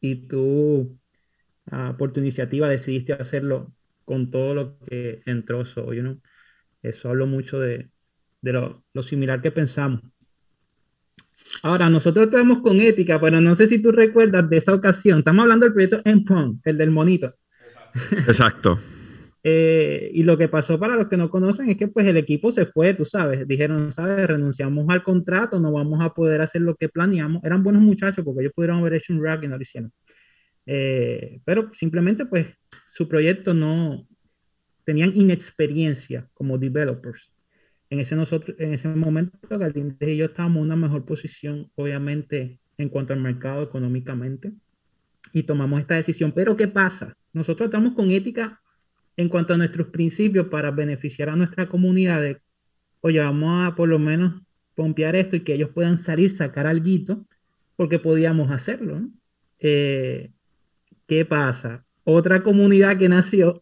y 0.00 0.26
tú, 0.26 0.98
ah, 1.66 1.94
por 1.98 2.12
tu 2.12 2.20
iniciativa, 2.20 2.68
decidiste 2.68 3.12
hacerlo 3.12 3.72
con 4.04 4.30
todo 4.32 4.54
lo 4.54 4.78
que 4.80 5.22
entró, 5.26 5.64
so, 5.64 5.92
you 5.94 6.02
know? 6.02 6.20
eso 6.82 7.08
hablo 7.10 7.26
mucho 7.26 7.60
de 7.60 7.90
de 8.40 8.52
lo, 8.52 9.02
similar 9.02 9.40
que 9.40 9.50
pensamos. 9.50 10.02
Ahora, 11.62 11.88
nosotros 11.88 12.26
estamos 12.26 12.60
con 12.60 12.80
ética, 12.80 13.20
pero 13.20 13.40
no 13.40 13.54
sé 13.54 13.66
si 13.66 13.80
tú 13.80 13.90
recuerdas 13.90 14.48
de 14.50 14.56
esa 14.58 14.74
ocasión. 14.74 15.20
Estamos 15.20 15.42
hablando 15.42 15.64
del 15.64 15.72
proyecto 15.72 16.02
Empon, 16.04 16.60
el 16.64 16.76
del 16.76 16.90
monito. 16.90 17.34
Exacto. 18.26 18.78
Eh, 19.50 20.10
y 20.12 20.24
lo 20.24 20.36
que 20.36 20.48
pasó 20.48 20.78
para 20.80 20.96
los 20.96 21.06
que 21.06 21.16
no 21.16 21.30
conocen 21.30 21.70
es 21.70 21.78
que 21.78 21.86
pues 21.86 22.04
el 22.06 22.16
equipo 22.16 22.50
se 22.50 22.66
fue, 22.66 22.92
tú 22.92 23.04
sabes, 23.04 23.46
dijeron, 23.46 23.92
sabes, 23.92 24.26
renunciamos 24.26 24.84
al 24.90 25.04
contrato, 25.04 25.60
no 25.60 25.72
vamos 25.72 26.02
a 26.02 26.12
poder 26.12 26.42
hacer 26.42 26.60
lo 26.62 26.74
que 26.74 26.88
planeamos. 26.88 27.42
Eran 27.44 27.62
buenos 27.62 27.80
muchachos 27.80 28.24
porque 28.24 28.40
ellos 28.42 28.52
pudieron 28.52 28.80
haber 28.80 28.94
hecho 28.94 29.14
un 29.14 29.24
rack 29.24 29.44
y 29.44 29.48
no 29.48 29.56
lo 29.56 29.62
hicieron. 29.62 29.92
Eh, 30.66 31.40
pero 31.44 31.70
simplemente 31.72 32.26
pues 32.26 32.48
su 32.88 33.08
proyecto 33.08 33.54
no, 33.54 34.06
tenían 34.84 35.12
inexperiencia 35.14 36.28
como 36.34 36.58
developers 36.58 37.32
en 37.90 38.00
ese, 38.00 38.16
nosotros, 38.16 38.56
en 38.58 38.74
ese 38.74 38.88
momento, 38.88 39.38
Galíndez 39.48 40.08
y 40.08 40.16
yo 40.16 40.26
estábamos 40.26 40.58
en 40.58 40.64
una 40.64 40.76
mejor 40.76 41.04
posición, 41.04 41.70
obviamente, 41.74 42.60
en 42.76 42.88
cuanto 42.88 43.12
al 43.12 43.20
mercado 43.20 43.62
económicamente, 43.62 44.52
y 45.32 45.42
tomamos 45.42 45.80
esta 45.80 45.94
decisión. 45.94 46.32
Pero, 46.32 46.56
¿qué 46.56 46.68
pasa? 46.68 47.16
Nosotros 47.32 47.68
estamos 47.68 47.94
con 47.94 48.10
ética 48.10 48.60
en 49.16 49.28
cuanto 49.28 49.54
a 49.54 49.56
nuestros 49.56 49.88
principios 49.88 50.48
para 50.48 50.70
beneficiar 50.70 51.28
a 51.28 51.36
nuestra 51.36 51.68
comunidad. 51.68 52.22
De, 52.22 52.40
Oye, 53.00 53.20
vamos 53.20 53.66
a 53.66 53.74
por 53.74 53.88
lo 53.88 53.98
menos 53.98 54.42
pompear 54.74 55.16
esto 55.16 55.36
y 55.36 55.40
que 55.40 55.54
ellos 55.54 55.70
puedan 55.74 55.98
salir, 55.98 56.30
sacar 56.32 56.66
algo, 56.66 57.26
porque 57.76 57.98
podíamos 57.98 58.50
hacerlo. 58.50 59.08
Eh, 59.58 60.30
¿Qué 61.06 61.24
pasa? 61.24 61.84
Otra 62.04 62.42
comunidad 62.42 62.98
que 62.98 63.08
nació 63.08 63.60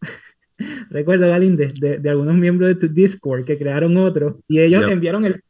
recuerdo, 0.89 1.27
Galíndez, 1.27 1.73
de, 1.75 2.09
algunos 2.09 2.35
miembros 2.35 2.69
de 2.69 2.75
tu 2.75 2.87
Discord 2.93 3.45
que 3.45 3.57
crearon 3.57 3.97
otro 3.97 4.39
y 4.47 4.59
ellos 4.59 4.89
enviaron 4.89 5.25
el, 5.25 5.43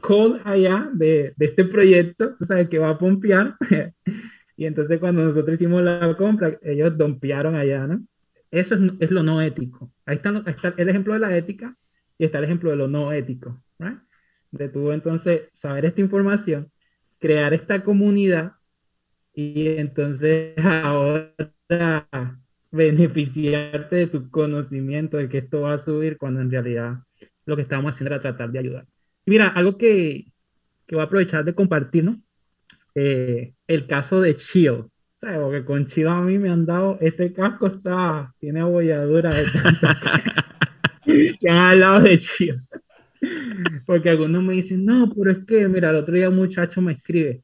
code 0.00 0.40
allá 0.44 0.88
de, 0.92 1.34
este 1.38 1.64
proyecto, 1.64 2.34
tú 2.36 2.44
sabes, 2.44 2.68
que 2.68 2.78
va 2.78 2.90
a 2.90 2.98
pompear. 2.98 3.54
y 4.56 4.64
entonces 4.64 4.98
cuando 4.98 5.22
nosotros 5.22 5.54
hicimos 5.56 5.82
la 5.82 6.14
compra, 6.16 6.58
ellos 6.62 6.96
dompearon 6.96 7.54
allá, 7.54 7.86
¿no? 7.86 8.02
Eso 8.50 8.76
es, 8.98 9.10
lo 9.10 9.22
no 9.22 9.42
ético. 9.42 9.92
Ahí 10.06 10.16
está, 10.16 10.42
está, 10.46 10.74
el 10.78 10.88
ejemplo 10.88 11.12
de 11.12 11.20
la 11.20 11.36
ética 11.36 11.76
y 12.16 12.24
está 12.24 12.38
el 12.38 12.44
ejemplo 12.44 12.70
de 12.70 12.76
lo 12.76 12.88
no 12.88 13.12
ético, 13.12 13.62
¿right? 13.78 13.98
De 14.50 14.70
tú 14.70 14.90
entonces 14.92 15.50
saber 15.52 15.84
esta 15.84 16.00
información, 16.00 16.70
crear 17.18 17.52
esta 17.52 17.84
comunidad 17.84 18.52
y 19.34 19.68
entonces 19.76 20.54
ahora 20.64 21.34
beneficiarte 22.70 23.96
de 23.96 24.06
tu 24.08 24.30
conocimiento 24.30 25.16
de 25.16 25.28
que 25.28 25.38
esto 25.38 25.62
va 25.62 25.74
a 25.74 25.78
subir 25.78 26.18
cuando 26.18 26.40
en 26.40 26.50
realidad 26.50 26.98
lo 27.46 27.56
que 27.56 27.62
estamos 27.62 27.94
haciendo 27.94 28.14
era 28.14 28.20
tratar 28.20 28.50
de 28.50 28.58
ayudar. 28.58 28.86
mira, 29.26 29.48
algo 29.48 29.78
que, 29.78 30.26
que 30.86 30.94
voy 30.94 31.02
a 31.02 31.06
aprovechar 31.06 31.44
de 31.44 31.54
compartir, 31.54 32.04
¿no? 32.04 32.22
Eh, 32.94 33.54
el 33.66 33.86
caso 33.86 34.20
de 34.20 34.36
Chill. 34.36 34.84
¿Sabes? 35.14 35.38
Porque 35.38 35.64
con 35.64 35.86
Chill 35.86 36.06
a 36.06 36.20
mí 36.20 36.38
me 36.38 36.50
han 36.50 36.64
dado, 36.66 36.98
este 37.00 37.32
casco 37.32 37.66
está, 37.66 38.32
tiene 38.38 38.60
abolladura 38.60 39.30
de 39.30 39.44
tanto 39.44 39.86
que, 41.40 41.48
han 41.48 41.56
hablado 41.58 42.00
de 42.00 42.18
Chill. 42.18 42.54
Porque 43.86 44.10
algunos 44.10 44.42
me 44.42 44.54
dicen, 44.54 44.84
no, 44.84 45.12
pero 45.12 45.30
es 45.32 45.44
que, 45.44 45.68
mira, 45.68 45.90
el 45.90 45.96
otro 45.96 46.14
día 46.14 46.28
un 46.28 46.36
muchacho 46.36 46.80
me 46.80 46.92
escribe, 46.92 47.30
es 47.30 47.42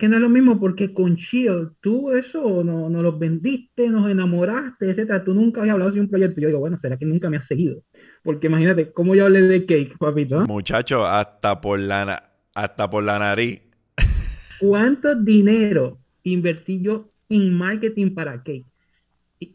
que 0.00 0.08
no 0.08 0.16
es 0.16 0.22
lo 0.22 0.30
mismo 0.30 0.58
porque 0.58 0.94
con 0.94 1.14
Chio, 1.16 1.76
tú 1.82 2.10
eso 2.10 2.64
no, 2.64 2.88
no 2.88 3.02
los 3.02 3.18
vendiste, 3.18 3.90
nos 3.90 4.10
enamoraste, 4.10 4.88
etcétera. 4.88 5.22
Tú 5.22 5.34
nunca 5.34 5.60
habías 5.60 5.74
hablado 5.74 5.90
de 5.90 6.00
un 6.00 6.08
proyecto. 6.08 6.40
Yo 6.40 6.48
digo, 6.48 6.58
bueno, 6.58 6.78
¿será 6.78 6.96
que 6.96 7.04
nunca 7.04 7.28
me 7.28 7.36
has 7.36 7.46
seguido? 7.46 7.82
Porque 8.22 8.46
imagínate, 8.46 8.92
¿cómo 8.92 9.14
yo 9.14 9.26
hablé 9.26 9.42
de 9.42 9.66
cake, 9.66 9.98
papito? 9.98 10.40
Muchacho, 10.46 11.06
hasta 11.06 11.60
por 11.60 11.78
la, 11.78 12.32
hasta 12.54 12.88
por 12.88 13.04
la 13.04 13.18
nariz. 13.18 13.60
¿Cuánto 14.58 15.14
dinero 15.14 15.98
invertí 16.22 16.80
yo 16.80 17.12
en 17.28 17.52
marketing 17.52 18.14
para 18.14 18.42
cake? 18.42 18.64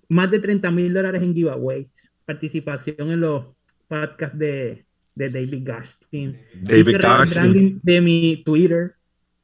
Más 0.09 0.29
de 0.29 0.37
30 0.37 0.69
mil 0.69 0.93
dólares 0.93 1.23
en 1.23 1.33
giveaways, 1.33 1.87
participación 2.23 3.09
en 3.09 3.21
los 3.21 3.45
podcasts 3.87 4.37
de, 4.37 4.85
de 5.15 5.29
David 5.29 5.63
Gastin, 5.63 6.37
David 6.61 6.97
Gastin. 6.99 7.79
de 7.81 8.01
mi 8.01 8.43
Twitter 8.45 8.94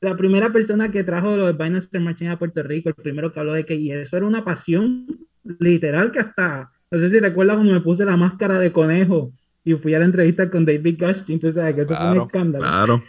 la 0.02 0.18
primera 0.18 0.52
persona 0.52 0.92
que 0.92 1.04
trajo 1.04 1.38
los 1.38 1.58
Binance 1.58 2.00
Machine 2.00 2.32
a 2.32 2.40
Puerto 2.40 2.64
Rico, 2.64 2.90
el 2.90 2.96
primero 2.96 3.32
que 3.32 3.40
habló 3.40 3.54
de 3.54 3.66
que 3.66 3.76
y 3.76 3.92
eso 3.92 4.18
era 4.18 4.26
una 4.26 4.44
pasión 4.44 5.06
literal 5.60 6.12
que 6.12 6.20
hasta, 6.20 6.72
no 6.90 7.00
sé 7.00 7.12
si 7.12 7.20
recuerdas 7.20 7.58
cuando 7.58 7.74
me 7.74 7.82
puse 7.82 8.04
la 8.04 8.18
máscara 8.18 8.60
de 8.60 8.72
conejo 8.72 9.32
y 9.64 9.76
fui 9.76 9.94
a 9.94 10.00
la 10.00 10.06
entrevista 10.06 10.50
con 10.50 10.66
David 10.66 10.96
Gastin, 10.98 11.36
entonces 11.36 11.56
sabes 11.62 11.76
que 11.76 11.82
eso 11.82 11.96
fue 11.96 12.12
un 12.12 12.22
escándalo. 12.22 12.66
Claro. 12.66 13.04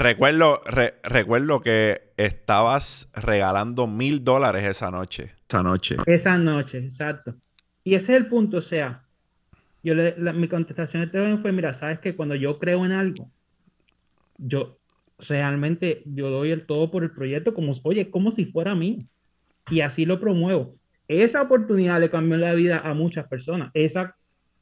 recuerdo, 0.00 0.60
recuerdo 1.04 1.60
que 1.60 2.12
estabas 2.16 3.08
regalando 3.14 3.86
mil 3.86 4.24
dólares 4.24 4.66
esa 4.66 4.90
noche. 4.90 5.32
Esa 5.48 5.62
noche. 5.62 5.96
Esa 6.06 6.36
noche, 6.38 6.78
exacto. 6.78 7.36
Y 7.84 7.94
ese 7.94 8.14
es 8.14 8.20
el 8.20 8.26
punto, 8.26 8.56
o 8.56 8.62
sea, 8.62 9.04
yo 9.84 9.94
le, 9.94 10.16
mi 10.32 10.48
contestación 10.48 11.08
de 11.08 11.38
fue, 11.38 11.52
mira, 11.52 11.72
sabes 11.72 12.00
que 12.00 12.16
cuando 12.16 12.34
yo 12.34 12.58
creo 12.58 12.84
en 12.84 12.90
algo, 12.90 13.30
yo 14.38 14.78
realmente 15.18 16.02
yo 16.06 16.30
doy 16.30 16.50
el 16.50 16.66
todo 16.66 16.90
por 16.90 17.04
el 17.04 17.10
proyecto 17.10 17.54
como, 17.54 17.72
oye, 17.82 18.10
como 18.10 18.30
si 18.30 18.46
fuera 18.46 18.74
mío. 18.74 18.98
Y 19.70 19.80
así 19.80 20.04
lo 20.04 20.20
promuevo. 20.20 20.76
Esa 21.08 21.42
oportunidad 21.42 22.00
le 22.00 22.10
cambió 22.10 22.36
la 22.36 22.54
vida 22.54 22.80
a 22.80 22.94
muchas 22.94 23.26
personas. 23.26 23.70
Esa 23.74 24.16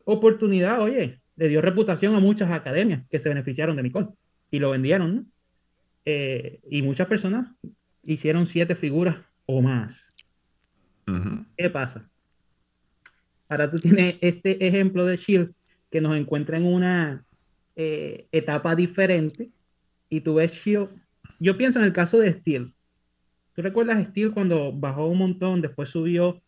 oportunidad, 0.04 0.80
oye, 0.80 1.20
le 1.36 1.48
dio 1.48 1.60
reputación 1.60 2.14
a 2.14 2.20
muchas 2.20 2.50
academias 2.50 3.04
que 3.08 3.18
se 3.18 3.28
beneficiaron 3.28 3.76
de 3.76 3.82
Nicole 3.84 4.08
y 4.50 4.58
lo 4.58 4.70
vendieron, 4.70 5.16
¿no? 5.16 5.24
Eh, 6.04 6.60
y 6.68 6.82
muchas 6.82 7.06
personas 7.06 7.48
hicieron 8.02 8.46
siete 8.46 8.74
figuras 8.74 9.16
o 9.46 9.62
más. 9.62 10.12
¿Qué 11.56 11.70
pasa? 11.70 12.08
Ahora 13.48 13.70
tú 13.70 13.78
tienes 13.78 14.16
este 14.20 14.66
ejemplo 14.66 15.04
de 15.04 15.16
Shield 15.16 15.52
que 15.90 16.00
nos 16.00 16.16
encuentra 16.16 16.56
en 16.56 16.64
una 16.64 17.24
eh, 17.76 18.26
etapa 18.32 18.74
diferente 18.74 19.50
y 20.12 20.20
tú 20.20 20.34
ves 20.34 20.52
Shield. 20.52 20.90
Yo 21.40 21.56
pienso 21.56 21.78
en 21.78 21.86
el 21.86 21.94
caso 21.94 22.18
de 22.18 22.34
Steel. 22.34 22.74
¿Tú 23.54 23.62
recuerdas 23.62 24.06
Steel 24.08 24.32
cuando 24.32 24.70
bajó 24.70 25.06
un 25.06 25.16
montón, 25.16 25.62
después 25.62 25.88
subió, 25.88 26.42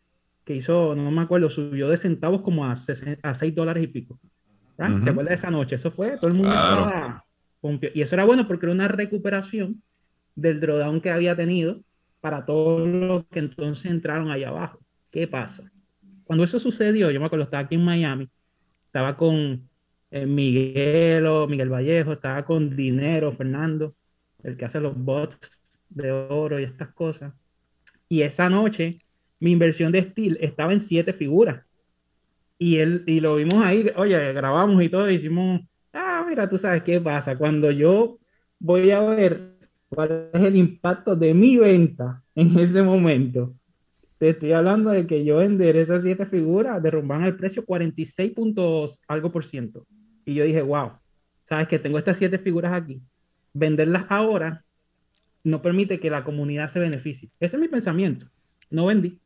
que 0.45 0.55
hizo, 0.55 0.95
no 0.95 1.11
me 1.11 1.23
acuerdo, 1.23 1.49
subió 1.49 1.89
de 1.89 1.97
centavos 1.97 2.43
como 2.43 2.67
a, 2.67 2.75
a 3.23 3.35
6 3.35 3.55
dólares 3.55 3.85
y 3.85 3.87
pico? 3.87 4.21
¿Te 4.77 4.85
acuerdas 4.85 5.29
de 5.31 5.35
esa 5.35 5.51
noche? 5.51 5.77
Eso 5.77 5.91
fue, 5.91 6.19
todo 6.19 6.29
el 6.29 6.35
mundo 6.35 6.51
estaba... 6.51 7.25
Y 7.95 8.03
eso 8.03 8.15
era 8.15 8.27
bueno 8.27 8.47
porque 8.47 8.67
era 8.67 8.75
una 8.75 8.89
recuperación 8.89 9.83
del 10.35 10.61
drawdown 10.61 11.01
que 11.01 11.11
había 11.11 11.35
tenido 11.35 11.81
para 12.21 12.45
todos 12.45 12.87
los 12.87 13.25
que 13.31 13.39
entonces 13.39 13.91
entraron 13.91 14.31
allá 14.31 14.49
abajo. 14.49 14.79
¿Qué 15.11 15.27
pasa? 15.27 15.73
Cuando 16.25 16.45
eso 16.45 16.59
sucedió, 16.59 17.11
yo 17.11 17.19
me 17.19 17.27
acuerdo, 17.27 17.45
estaba 17.45 17.63
aquí 17.63 17.77
en 17.77 17.85
Miami, 17.85 18.29
estaba 18.85 19.17
con 19.17 19.71
eh, 20.15 20.27
Miguel 20.27 21.27
o 21.27 21.49
Miguel 21.49 21.73
Vallejo, 21.73 22.13
estaba 22.13 22.45
con 22.45 22.77
Dinero, 22.77 23.33
Fernando, 23.33 23.97
el 24.45 24.57
que 24.57 24.65
hace 24.65 24.79
los 24.79 24.97
bots 24.97 25.61
de 25.89 26.13
oro 26.13 26.61
y 26.61 26.63
estas 26.63 26.95
cosas. 26.95 27.35
Y 28.09 28.23
esa 28.23 28.49
noche, 28.49 29.01
mi 29.41 29.51
inversión 29.51 29.91
de 29.91 30.03
Steel 30.03 30.39
estaba 30.41 30.73
en 30.73 30.81
siete 30.81 31.13
figuras. 31.13 31.65
Y, 32.59 32.77
él, 32.77 33.03
y 33.09 33.19
lo 33.19 33.35
vimos 33.35 33.55
ahí, 33.65 33.91
oye, 33.97 34.33
grabamos 34.33 34.81
y 34.85 34.89
todo, 34.89 35.11
y 35.11 35.17
hicimos, 35.17 35.63
ah, 35.93 36.25
mira, 36.29 36.49
tú 36.49 36.59
sabes 36.59 36.85
qué 36.85 37.01
pasa. 37.01 37.37
Cuando 37.37 37.73
yo 37.73 38.21
voy 38.61 38.93
a 38.93 39.01
ver 39.01 39.57
cuál 39.89 40.31
es 40.33 40.43
el 40.43 40.55
impacto 40.55 41.17
de 41.17 41.35
mi 41.35 41.57
venta 41.57 42.23
en 42.37 42.57
ese 42.57 42.85
momento, 42.85 43.53
te 44.19 44.29
estoy 44.31 44.53
hablando 44.53 44.91
de 44.91 45.09
que 45.09 45.25
yo 45.25 45.39
vender 45.39 45.77
esas 45.77 46.05
siete 46.05 46.25
figuras 46.27 46.81
derrumban 46.81 47.25
el 47.25 47.37
precio 47.37 47.65
46 47.65 48.33
puntos 48.33 49.03
algo 49.09 49.33
por 49.33 49.45
ciento. 49.45 49.85
Y 50.25 50.35
yo 50.35 50.45
dije, 50.45 50.63
wow, 50.63 50.93
sabes 51.45 51.69
que 51.69 51.79
tengo 51.79 51.99
estas 51.99 52.17
siete 52.17 52.39
figuras 52.39 52.73
aquí. 52.73 53.01
Venderlas 53.53 54.07
ahora 54.09 54.65
no 55.45 55.61
permite 55.61 56.01
que 56.01 56.11
la 56.11 56.25
comunidad 56.25 56.69
se 56.69 56.81
beneficie. 56.81 57.31
Ese 57.39 57.57
es 57.57 57.61
mi 57.61 57.69
pensamiento. 57.69 58.27
No 58.71 58.87
vendí. 58.87 59.21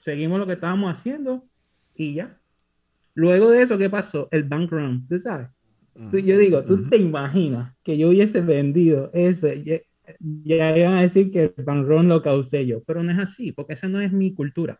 Seguimos 0.00 0.38
lo 0.38 0.46
que 0.46 0.52
estábamos 0.54 0.96
haciendo 0.96 1.44
y 1.94 2.14
ya. 2.14 2.38
Luego 3.14 3.50
de 3.50 3.62
eso, 3.62 3.76
¿qué 3.78 3.90
pasó? 3.90 4.28
El 4.30 4.44
bank 4.44 4.70
run, 4.70 5.06
¿tú 5.08 5.18
sabes? 5.18 5.48
Yo 6.12 6.38
digo, 6.38 6.62
¿tú 6.64 6.88
te 6.88 6.98
imaginas 6.98 7.74
que 7.82 7.96
yo 7.96 8.10
hubiese 8.10 8.42
vendido 8.42 9.10
ese? 9.14 9.64
Ya, 9.64 9.80
ya, 10.44 10.76
iban 10.76 10.94
a 10.94 11.00
decir 11.00 11.32
que 11.32 11.54
el 11.56 11.64
bank 11.64 11.86
run 11.86 12.08
lo 12.08 12.22
causé 12.22 12.66
yo, 12.66 12.82
pero 12.84 13.02
no 13.02 13.10
es 13.10 13.18
así, 13.18 13.52
porque 13.52 13.72
esa 13.72 13.88
no 13.88 14.00
es 14.00 14.12
mi 14.12 14.34
cultura. 14.34 14.78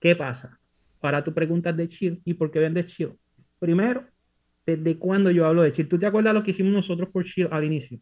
¿Qué 0.00 0.16
pasa? 0.16 0.58
Para 1.00 1.22
tu 1.22 1.32
preguntas 1.32 1.76
de 1.76 1.88
chill, 1.88 2.20
¿y 2.24 2.34
por 2.34 2.50
qué 2.50 2.58
vendes 2.58 2.86
chill? 2.86 3.12
Primero, 3.60 4.04
¿Desde 4.66 4.98
cuándo 4.98 5.30
yo 5.30 5.46
hablo 5.46 5.62
de 5.62 5.70
Shield? 5.70 5.88
¿Tú 5.88 5.98
te 5.98 6.06
acuerdas 6.06 6.34
lo 6.34 6.42
que 6.42 6.50
hicimos 6.50 6.72
nosotros 6.72 7.08
por 7.10 7.24
Shield 7.24 7.52
al 7.52 7.64
inicio? 7.64 8.00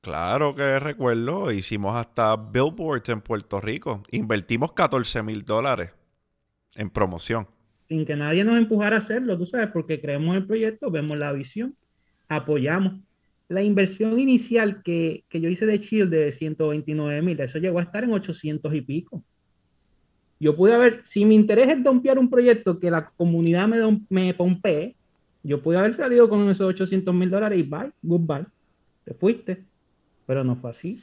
Claro 0.00 0.54
que 0.54 0.78
recuerdo. 0.78 1.52
Hicimos 1.52 1.94
hasta 1.94 2.34
billboards 2.34 3.10
en 3.10 3.20
Puerto 3.20 3.60
Rico. 3.60 4.02
Invertimos 4.10 4.72
14 4.72 5.22
mil 5.22 5.44
dólares 5.44 5.90
en 6.74 6.88
promoción. 6.88 7.46
Sin 7.88 8.06
que 8.06 8.16
nadie 8.16 8.42
nos 8.42 8.56
empujara 8.56 8.96
a 8.96 9.00
hacerlo, 9.00 9.36
tú 9.36 9.44
sabes, 9.44 9.68
porque 9.72 10.00
creemos 10.00 10.34
el 10.36 10.46
proyecto, 10.46 10.90
vemos 10.90 11.18
la 11.18 11.32
visión, 11.32 11.76
apoyamos. 12.28 12.94
La 13.48 13.62
inversión 13.62 14.18
inicial 14.18 14.82
que, 14.82 15.24
yo 15.30 15.48
hice 15.48 15.66
de 15.66 15.78
Shield 15.78 16.08
de 16.08 16.32
129 16.32 17.20
mil, 17.20 17.40
eso 17.40 17.58
llegó 17.58 17.80
a 17.80 17.82
estar 17.82 18.04
en 18.04 18.12
800 18.12 18.72
y 18.74 18.80
pico. 18.80 19.24
Yo 20.38 20.56
pude 20.56 20.72
haber, 20.72 21.02
si 21.04 21.24
mi 21.26 21.34
interés 21.34 21.68
es 21.68 21.82
dompear 21.82 22.18
un 22.18 22.30
proyecto 22.30 22.78
que 22.78 22.90
la 22.90 23.10
comunidad 23.10 23.68
me, 23.68 24.00
me 24.08 24.32
pompee, 24.32 24.96
yo 25.42 25.62
pude 25.62 25.78
haber 25.78 25.94
salido 25.94 26.28
con 26.28 26.48
esos 26.50 26.68
800 26.68 27.14
mil 27.14 27.30
dólares 27.30 27.58
y 27.58 27.62
bye, 27.62 27.92
goodbye. 28.02 28.46
Te 29.04 29.14
fuiste. 29.14 29.64
Pero 30.26 30.44
no 30.44 30.56
fue 30.56 30.70
así. 30.70 31.02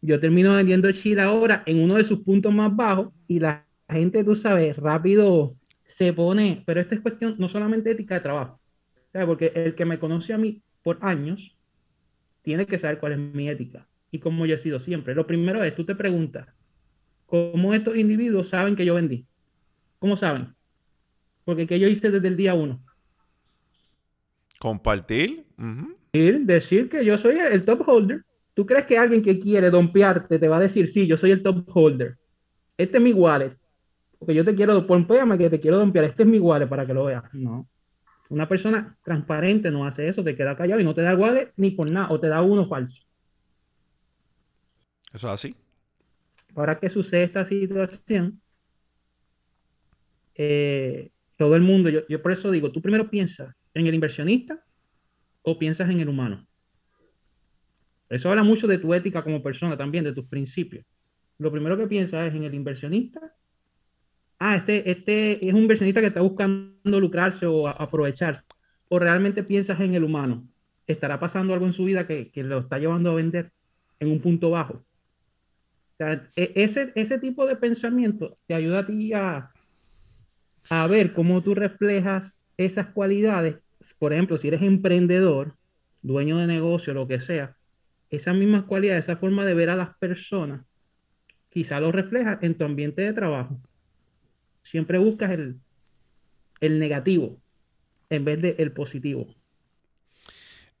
Yo 0.00 0.20
termino 0.20 0.54
vendiendo 0.54 0.90
Chile 0.92 1.22
ahora 1.22 1.62
en 1.66 1.80
uno 1.80 1.94
de 1.94 2.04
sus 2.04 2.20
puntos 2.20 2.52
más 2.52 2.74
bajos 2.74 3.12
y 3.26 3.40
la 3.40 3.64
gente, 3.88 4.22
tú 4.24 4.34
sabes, 4.34 4.76
rápido 4.76 5.52
se 5.86 6.12
pone, 6.12 6.62
pero 6.66 6.80
esta 6.80 6.94
es 6.94 7.00
cuestión 7.00 7.36
no 7.38 7.48
solamente 7.48 7.90
ética 7.90 8.14
de 8.14 8.20
trabajo, 8.20 8.60
porque 9.26 9.52
el 9.54 9.74
que 9.74 9.84
me 9.84 9.98
conoce 9.98 10.34
a 10.34 10.38
mí 10.38 10.62
por 10.82 10.98
años 11.00 11.56
tiene 12.42 12.66
que 12.66 12.78
saber 12.78 12.98
cuál 12.98 13.12
es 13.12 13.18
mi 13.18 13.48
ética 13.48 13.88
y 14.10 14.18
cómo 14.18 14.46
yo 14.46 14.54
he 14.54 14.58
sido 14.58 14.78
siempre. 14.78 15.14
Lo 15.14 15.26
primero 15.26 15.64
es, 15.64 15.74
tú 15.74 15.84
te 15.84 15.94
preguntas, 15.94 16.48
¿cómo 17.26 17.72
estos 17.74 17.96
individuos 17.96 18.48
saben 18.48 18.76
que 18.76 18.84
yo 18.84 18.94
vendí? 18.94 19.26
¿Cómo 19.98 20.16
saben? 20.16 20.54
Porque 21.44 21.66
que 21.66 21.80
yo 21.80 21.88
hice 21.88 22.10
desde 22.10 22.28
el 22.28 22.36
día 22.36 22.54
uno 22.54 22.80
Compartir. 24.58 25.44
Decir 26.12 26.88
que 26.88 27.04
yo 27.04 27.16
soy 27.16 27.38
el 27.38 27.64
top 27.64 27.88
holder. 27.88 28.24
¿Tú 28.54 28.66
crees 28.66 28.86
que 28.86 28.98
alguien 28.98 29.22
que 29.22 29.38
quiere 29.38 29.70
dompearte 29.70 30.38
te 30.38 30.48
va 30.48 30.56
a 30.56 30.60
decir, 30.60 30.88
sí, 30.88 31.06
yo 31.06 31.16
soy 31.16 31.30
el 31.30 31.42
top 31.42 31.64
holder? 31.68 32.18
Este 32.76 32.96
es 32.96 33.02
mi 33.02 33.12
wallet. 33.12 33.56
Porque 34.18 34.34
yo 34.34 34.44
te 34.44 34.54
quiero, 34.54 34.84
pompeame 34.84 35.38
que 35.38 35.48
te 35.48 35.60
quiero 35.60 35.78
dompear. 35.78 36.06
Este 36.06 36.24
es 36.24 36.28
mi 36.28 36.40
wallet 36.40 36.68
para 36.68 36.84
que 36.84 36.92
lo 36.92 37.04
veas. 37.04 37.22
No. 37.32 37.68
Una 38.30 38.48
persona 38.48 38.96
transparente 39.04 39.70
no 39.70 39.86
hace 39.86 40.08
eso, 40.08 40.22
se 40.22 40.36
queda 40.36 40.56
callado 40.56 40.80
y 40.80 40.84
no 40.84 40.94
te 40.94 41.02
da 41.02 41.14
wallet 41.14 41.52
ni 41.56 41.70
por 41.70 41.88
nada, 41.88 42.08
o 42.10 42.18
te 42.18 42.26
da 42.26 42.42
uno 42.42 42.66
falso. 42.66 43.04
Eso 45.14 45.28
es 45.28 45.32
así. 45.32 45.56
Ahora 46.54 46.78
que 46.78 46.90
sucede 46.90 47.24
esta 47.24 47.44
situación, 47.44 48.42
eh, 50.34 51.10
todo 51.36 51.54
el 51.54 51.62
mundo, 51.62 51.88
yo, 51.88 52.00
yo 52.08 52.20
por 52.20 52.32
eso 52.32 52.50
digo, 52.50 52.72
tú 52.72 52.82
primero 52.82 53.08
piensas 53.08 53.54
en 53.74 53.86
el 53.86 53.94
inversionista 53.94 54.62
o 55.42 55.58
piensas 55.58 55.90
en 55.90 56.00
el 56.00 56.08
humano? 56.08 56.46
Eso 58.08 58.30
habla 58.30 58.42
mucho 58.42 58.66
de 58.66 58.78
tu 58.78 58.94
ética 58.94 59.22
como 59.22 59.42
persona 59.42 59.76
también, 59.76 60.04
de 60.04 60.14
tus 60.14 60.26
principios. 60.26 60.84
Lo 61.38 61.52
primero 61.52 61.76
que 61.76 61.86
piensas 61.86 62.28
es 62.28 62.34
en 62.34 62.44
el 62.44 62.54
inversionista 62.54 63.34
ah, 64.38 64.56
este, 64.56 64.90
este 64.90 65.46
es 65.46 65.54
un 65.54 65.62
inversionista 65.62 66.00
que 66.00 66.08
está 66.08 66.20
buscando 66.20 67.00
lucrarse 67.00 67.46
o 67.46 67.68
aprovecharse, 67.68 68.46
o 68.88 68.98
realmente 68.98 69.42
piensas 69.42 69.80
en 69.80 69.94
el 69.94 70.04
humano, 70.04 70.48
estará 70.86 71.20
pasando 71.20 71.52
algo 71.52 71.66
en 71.66 71.72
su 71.72 71.84
vida 71.84 72.06
que, 72.06 72.30
que 72.30 72.42
lo 72.42 72.58
está 72.58 72.78
llevando 72.78 73.10
a 73.10 73.14
vender 73.14 73.52
en 74.00 74.10
un 74.10 74.20
punto 74.20 74.50
bajo. 74.50 74.74
O 74.74 75.96
sea, 75.98 76.28
e, 76.36 76.52
ese, 76.54 76.92
ese 76.94 77.18
tipo 77.18 77.46
de 77.46 77.56
pensamiento 77.56 78.38
te 78.46 78.54
ayuda 78.54 78.86
a 80.70 80.86
ver 80.86 81.12
cómo 81.12 81.42
tú 81.42 81.54
reflejas 81.54 82.42
esas 82.58 82.88
cualidades. 82.88 83.56
Por 83.98 84.12
ejemplo, 84.12 84.36
si 84.36 84.48
eres 84.48 84.62
emprendedor, 84.62 85.56
dueño 86.02 86.36
de 86.36 86.46
negocio, 86.46 86.92
lo 86.92 87.06
que 87.06 87.20
sea, 87.20 87.56
esas 88.10 88.34
mismas 88.34 88.64
cualidades, 88.64 89.06
esa 89.06 89.16
forma 89.16 89.44
de 89.44 89.54
ver 89.54 89.70
a 89.70 89.76
las 89.76 89.96
personas, 89.96 90.66
quizá 91.48 91.80
lo 91.80 91.92
reflejas 91.92 92.42
en 92.42 92.56
tu 92.56 92.64
ambiente 92.64 93.02
de 93.02 93.12
trabajo. 93.12 93.58
Siempre 94.62 94.98
buscas 94.98 95.30
el, 95.30 95.60
el 96.60 96.78
negativo 96.78 97.40
en 98.10 98.24
vez 98.24 98.42
del 98.42 98.56
el 98.58 98.72
positivo. 98.72 99.34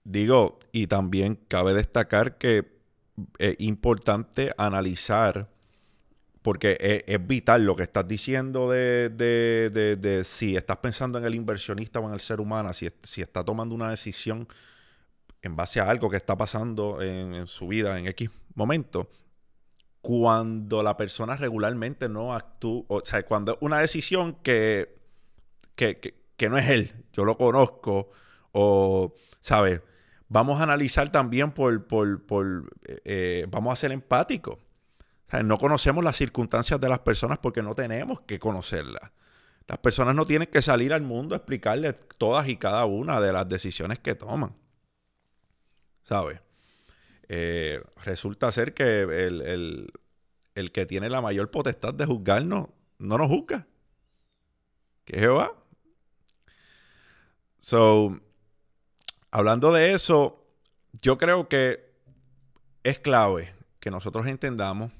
Digo, 0.04 0.58
y 0.72 0.86
también 0.86 1.38
cabe 1.48 1.74
destacar 1.74 2.38
que 2.38 2.78
es 3.38 3.56
importante 3.58 4.52
analizar, 4.56 5.50
porque 6.42 7.04
es, 7.06 7.26
vital 7.26 7.64
lo 7.64 7.76
que 7.76 7.82
estás 7.82 8.06
diciendo 8.06 8.70
de, 8.70 10.22
si 10.24 10.56
estás 10.56 10.76
pensando 10.78 11.18
en 11.18 11.24
el 11.24 11.34
inversionista 11.34 12.00
o 12.00 12.08
en 12.08 12.14
el 12.14 12.20
ser 12.20 12.40
humano, 12.40 12.72
si, 12.72 12.88
si 13.02 13.22
está 13.22 13.44
tomando 13.44 13.74
una 13.74 13.90
decisión 13.90 14.48
en 15.42 15.56
base 15.56 15.80
a 15.80 15.88
algo 15.88 16.10
que 16.10 16.16
está 16.16 16.36
pasando 16.36 17.00
en, 17.02 17.46
su 17.46 17.68
vida 17.68 17.98
en 17.98 18.06
X 18.08 18.30
momento, 18.54 19.08
cuando 20.00 20.82
la 20.82 20.96
persona 20.96 21.36
regularmente 21.36 22.08
no 22.08 22.34
actúa, 22.34 22.84
o 22.88 23.04
sea, 23.04 23.24
cuando 23.24 23.58
una 23.60 23.78
decisión 23.78 24.36
que, 24.42 24.96
que, 25.74 25.98
que, 26.36 26.48
no 26.48 26.56
es 26.56 26.68
él, 26.70 27.04
yo 27.12 27.24
lo 27.24 27.36
conozco, 27.36 28.10
o, 28.52 29.12
¿sabes? 29.40 29.80
Vamos 30.28 30.60
a 30.60 30.64
analizar 30.64 31.10
también 31.10 31.52
por, 31.52 31.86
por, 31.86 32.24
por 32.26 32.70
eh, 32.84 33.00
eh, 33.04 33.46
vamos 33.48 33.72
a 33.72 33.76
ser 33.76 33.92
empáticos. 33.92 34.58
No 35.44 35.58
conocemos 35.58 36.02
las 36.02 36.16
circunstancias 36.16 36.80
de 36.80 36.88
las 36.88 37.00
personas 37.00 37.38
porque 37.38 37.62
no 37.62 37.74
tenemos 37.74 38.20
que 38.22 38.38
conocerlas. 38.38 39.10
Las 39.66 39.78
personas 39.78 40.14
no 40.14 40.26
tienen 40.26 40.48
que 40.48 40.62
salir 40.62 40.92
al 40.92 41.02
mundo 41.02 41.34
a 41.34 41.38
explicarles 41.38 41.94
todas 42.16 42.48
y 42.48 42.56
cada 42.56 42.86
una 42.86 43.20
de 43.20 43.32
las 43.32 43.46
decisiones 43.46 43.98
que 43.98 44.14
toman. 44.14 44.54
¿sabes? 46.08 46.40
Eh, 47.28 47.82
resulta 48.04 48.50
ser 48.50 48.72
que 48.72 49.02
el, 49.02 50.72
que 50.72 50.86
tiene 50.86 51.10
la 51.10 51.20
mayor 51.20 51.50
potestad 51.50 51.92
de 51.92 52.06
juzgarnos 52.06 52.68
no 52.98 53.18
nos 53.18 53.28
juzga. 53.28 53.66
Que 55.04 55.20
Jehová. 55.20 55.52
So, 57.58 58.18
hablando 59.30 59.72
de 59.72 59.92
eso, 59.92 60.46
yo 61.02 61.18
creo 61.18 61.48
que 61.48 61.92
es 62.82 62.98
clave 62.98 63.54
que 63.80 63.90
nosotros 63.90 64.26
entendamos 64.26 64.92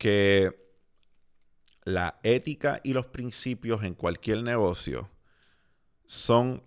que 0.00 0.58
la 1.84 2.18
ética 2.22 2.80
y 2.82 2.94
los 2.94 3.04
principios 3.04 3.84
en 3.84 3.94
cualquier 3.94 4.42
negocio 4.42 5.10
son 6.06 6.62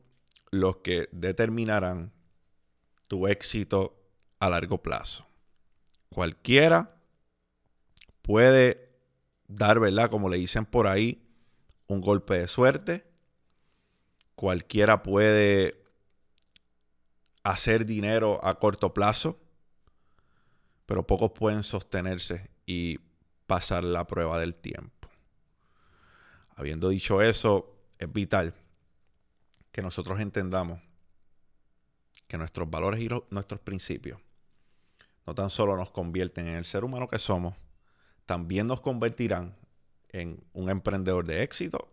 los 0.51 0.77
que 0.77 1.09
determinarán 1.11 2.13
tu 3.07 3.25
éxito 3.25 3.99
a 4.39 4.51
largo 4.51 4.83
plazo. 4.83 5.25
Cualquiera 6.09 6.95
puede 8.21 8.91
dar, 9.47 9.79
¿verdad? 9.79 10.11
Como 10.11 10.29
le 10.29 10.37
dicen 10.37 10.67
por 10.67 10.85
ahí, 10.85 11.27
un 11.87 12.01
golpe 12.01 12.37
de 12.37 12.47
suerte. 12.47 13.03
Cualquiera 14.35 15.01
puede 15.01 15.83
hacer 17.41 17.87
dinero 17.87 18.45
a 18.45 18.59
corto 18.59 18.93
plazo, 18.93 19.39
pero 20.85 21.07
pocos 21.07 21.31
pueden 21.31 21.63
sostenerse 21.63 22.51
y 22.67 22.99
pasar 23.47 23.83
la 23.83 24.05
prueba 24.05 24.39
del 24.39 24.55
tiempo. 24.55 25.09
Habiendo 26.55 26.89
dicho 26.89 27.21
eso, 27.21 27.75
es 27.97 28.11
vital 28.11 28.53
que 29.71 29.81
nosotros 29.81 30.19
entendamos 30.19 30.79
que 32.27 32.37
nuestros 32.37 32.69
valores 32.69 33.01
y 33.01 33.09
nuestros 33.29 33.59
principios 33.59 34.19
no 35.25 35.33
tan 35.33 35.49
solo 35.49 35.77
nos 35.77 35.91
convierten 35.91 36.47
en 36.47 36.55
el 36.55 36.65
ser 36.65 36.83
humano 36.83 37.07
que 37.07 37.19
somos, 37.19 37.55
también 38.25 38.67
nos 38.67 38.81
convertirán 38.81 39.55
en 40.09 40.43
un 40.53 40.69
emprendedor 40.69 41.25
de 41.25 41.43
éxito 41.43 41.89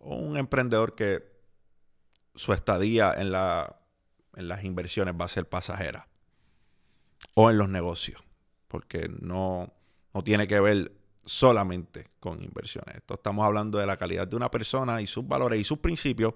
o 0.00 0.16
un 0.16 0.36
emprendedor 0.36 0.94
que 0.94 1.22
su 2.34 2.52
estadía 2.52 3.12
en, 3.16 3.32
la, 3.32 3.80
en 4.34 4.48
las 4.48 4.64
inversiones 4.64 5.14
va 5.20 5.26
a 5.26 5.28
ser 5.28 5.48
pasajera 5.48 6.08
o 7.34 7.50
en 7.50 7.58
los 7.58 7.68
negocios, 7.68 8.22
porque 8.68 9.08
no, 9.20 9.72
no 10.14 10.22
tiene 10.22 10.46
que 10.46 10.60
ver 10.60 10.92
solamente 11.24 12.10
con 12.18 12.42
inversiones. 12.42 12.96
Estamos 13.08 13.44
hablando 13.44 13.78
de 13.78 13.86
la 13.86 13.96
calidad 13.96 14.26
de 14.26 14.36
una 14.36 14.50
persona 14.50 15.00
y 15.00 15.06
sus 15.06 15.26
valores 15.26 15.60
y 15.60 15.64
sus 15.64 15.78
principios 15.78 16.34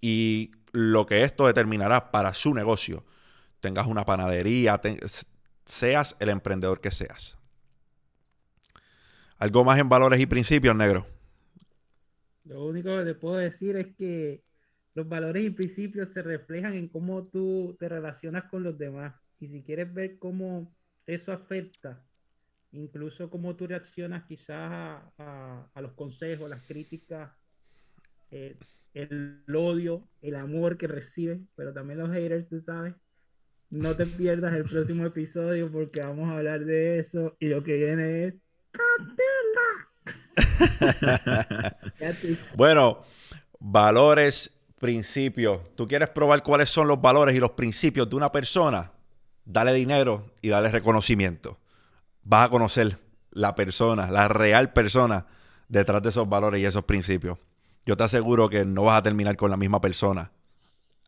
y 0.00 0.52
lo 0.72 1.06
que 1.06 1.24
esto 1.24 1.46
determinará 1.46 2.10
para 2.10 2.34
su 2.34 2.54
negocio. 2.54 3.04
Tengas 3.60 3.86
una 3.86 4.04
panadería, 4.04 4.80
seas 5.64 6.16
el 6.20 6.28
emprendedor 6.28 6.80
que 6.80 6.90
seas. 6.90 7.36
¿Algo 9.38 9.64
más 9.64 9.78
en 9.78 9.88
valores 9.88 10.20
y 10.20 10.26
principios, 10.26 10.74
negro? 10.74 11.06
Lo 12.44 12.64
único 12.64 12.96
que 12.96 13.04
te 13.04 13.14
puedo 13.14 13.36
decir 13.36 13.76
es 13.76 13.94
que 13.96 14.42
los 14.94 15.08
valores 15.08 15.44
y 15.44 15.50
principios 15.50 16.10
se 16.10 16.22
reflejan 16.22 16.74
en 16.74 16.88
cómo 16.88 17.24
tú 17.26 17.76
te 17.78 17.88
relacionas 17.88 18.44
con 18.44 18.62
los 18.64 18.76
demás. 18.78 19.14
Y 19.38 19.48
si 19.48 19.62
quieres 19.62 19.92
ver 19.94 20.18
cómo 20.18 20.74
eso 21.06 21.32
afecta, 21.32 22.04
incluso 22.72 23.30
cómo 23.30 23.56
tú 23.56 23.66
reaccionas 23.66 24.24
quizás 24.24 25.02
a, 25.18 25.80
los 25.80 25.92
consejos, 25.92 26.50
las 26.50 26.62
críticas, 26.62 27.30
eh, 28.30 28.56
el 28.94 29.44
odio, 29.54 30.06
el 30.22 30.36
amor 30.36 30.76
que 30.76 30.86
reciben, 30.86 31.48
pero 31.56 31.72
también 31.72 32.00
los 32.00 32.10
haters, 32.10 32.48
tú 32.48 32.60
sabes. 32.60 32.94
No 33.70 33.94
te 33.94 34.06
pierdas 34.06 34.54
el 34.54 34.64
próximo 34.64 35.04
episodio 35.04 35.70
porque 35.70 36.00
vamos 36.00 36.30
a 36.30 36.38
hablar 36.38 36.64
de 36.64 36.98
eso 36.98 37.36
y 37.38 37.48
lo 37.48 37.62
que 37.62 37.76
viene 37.76 38.24
es 38.24 38.34
bueno, 42.56 43.04
valores, 43.58 44.58
principios. 44.78 45.74
¿Tú 45.74 45.86
quieres 45.86 46.08
probar 46.10 46.42
cuáles 46.42 46.70
son 46.70 46.88
los 46.88 47.00
valores 47.00 47.34
y 47.34 47.38
los 47.38 47.52
principios 47.52 48.08
de 48.08 48.16
una 48.16 48.32
persona? 48.32 48.92
Dale 49.44 49.72
dinero 49.72 50.30
y 50.40 50.48
dale 50.48 50.70
reconocimiento. 50.70 51.58
Vas 52.28 52.46
a 52.46 52.50
conocer 52.50 52.98
la 53.30 53.54
persona, 53.54 54.10
la 54.10 54.28
real 54.28 54.72
persona 54.72 55.26
detrás 55.68 56.02
de 56.02 56.10
esos 56.10 56.28
valores 56.28 56.60
y 56.60 56.64
esos 56.64 56.84
principios 56.84 57.38
yo 57.88 57.96
te 57.96 58.04
aseguro 58.04 58.50
que 58.50 58.66
no 58.66 58.82
vas 58.82 58.98
a 58.98 59.02
terminar 59.02 59.34
con 59.38 59.50
la 59.50 59.56
misma 59.56 59.80
persona 59.80 60.30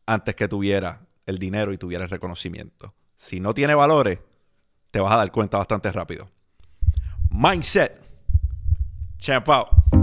antes 0.07 0.33
que 0.33 0.47
tuviera 0.47 1.05
el 1.27 1.37
dinero 1.37 1.73
y 1.73 1.77
tuviera 1.77 2.05
el 2.05 2.09
reconocimiento. 2.09 2.95
Si 3.15 3.39
no 3.39 3.53
tiene 3.53 3.75
valores, 3.75 4.17
te 4.89 4.99
vas 4.99 5.11
a 5.13 5.17
dar 5.17 5.31
cuenta 5.31 5.59
bastante 5.59 5.91
rápido. 5.91 6.27
Mindset. 7.29 8.01
Champ 9.19 9.47
out. 9.47 10.00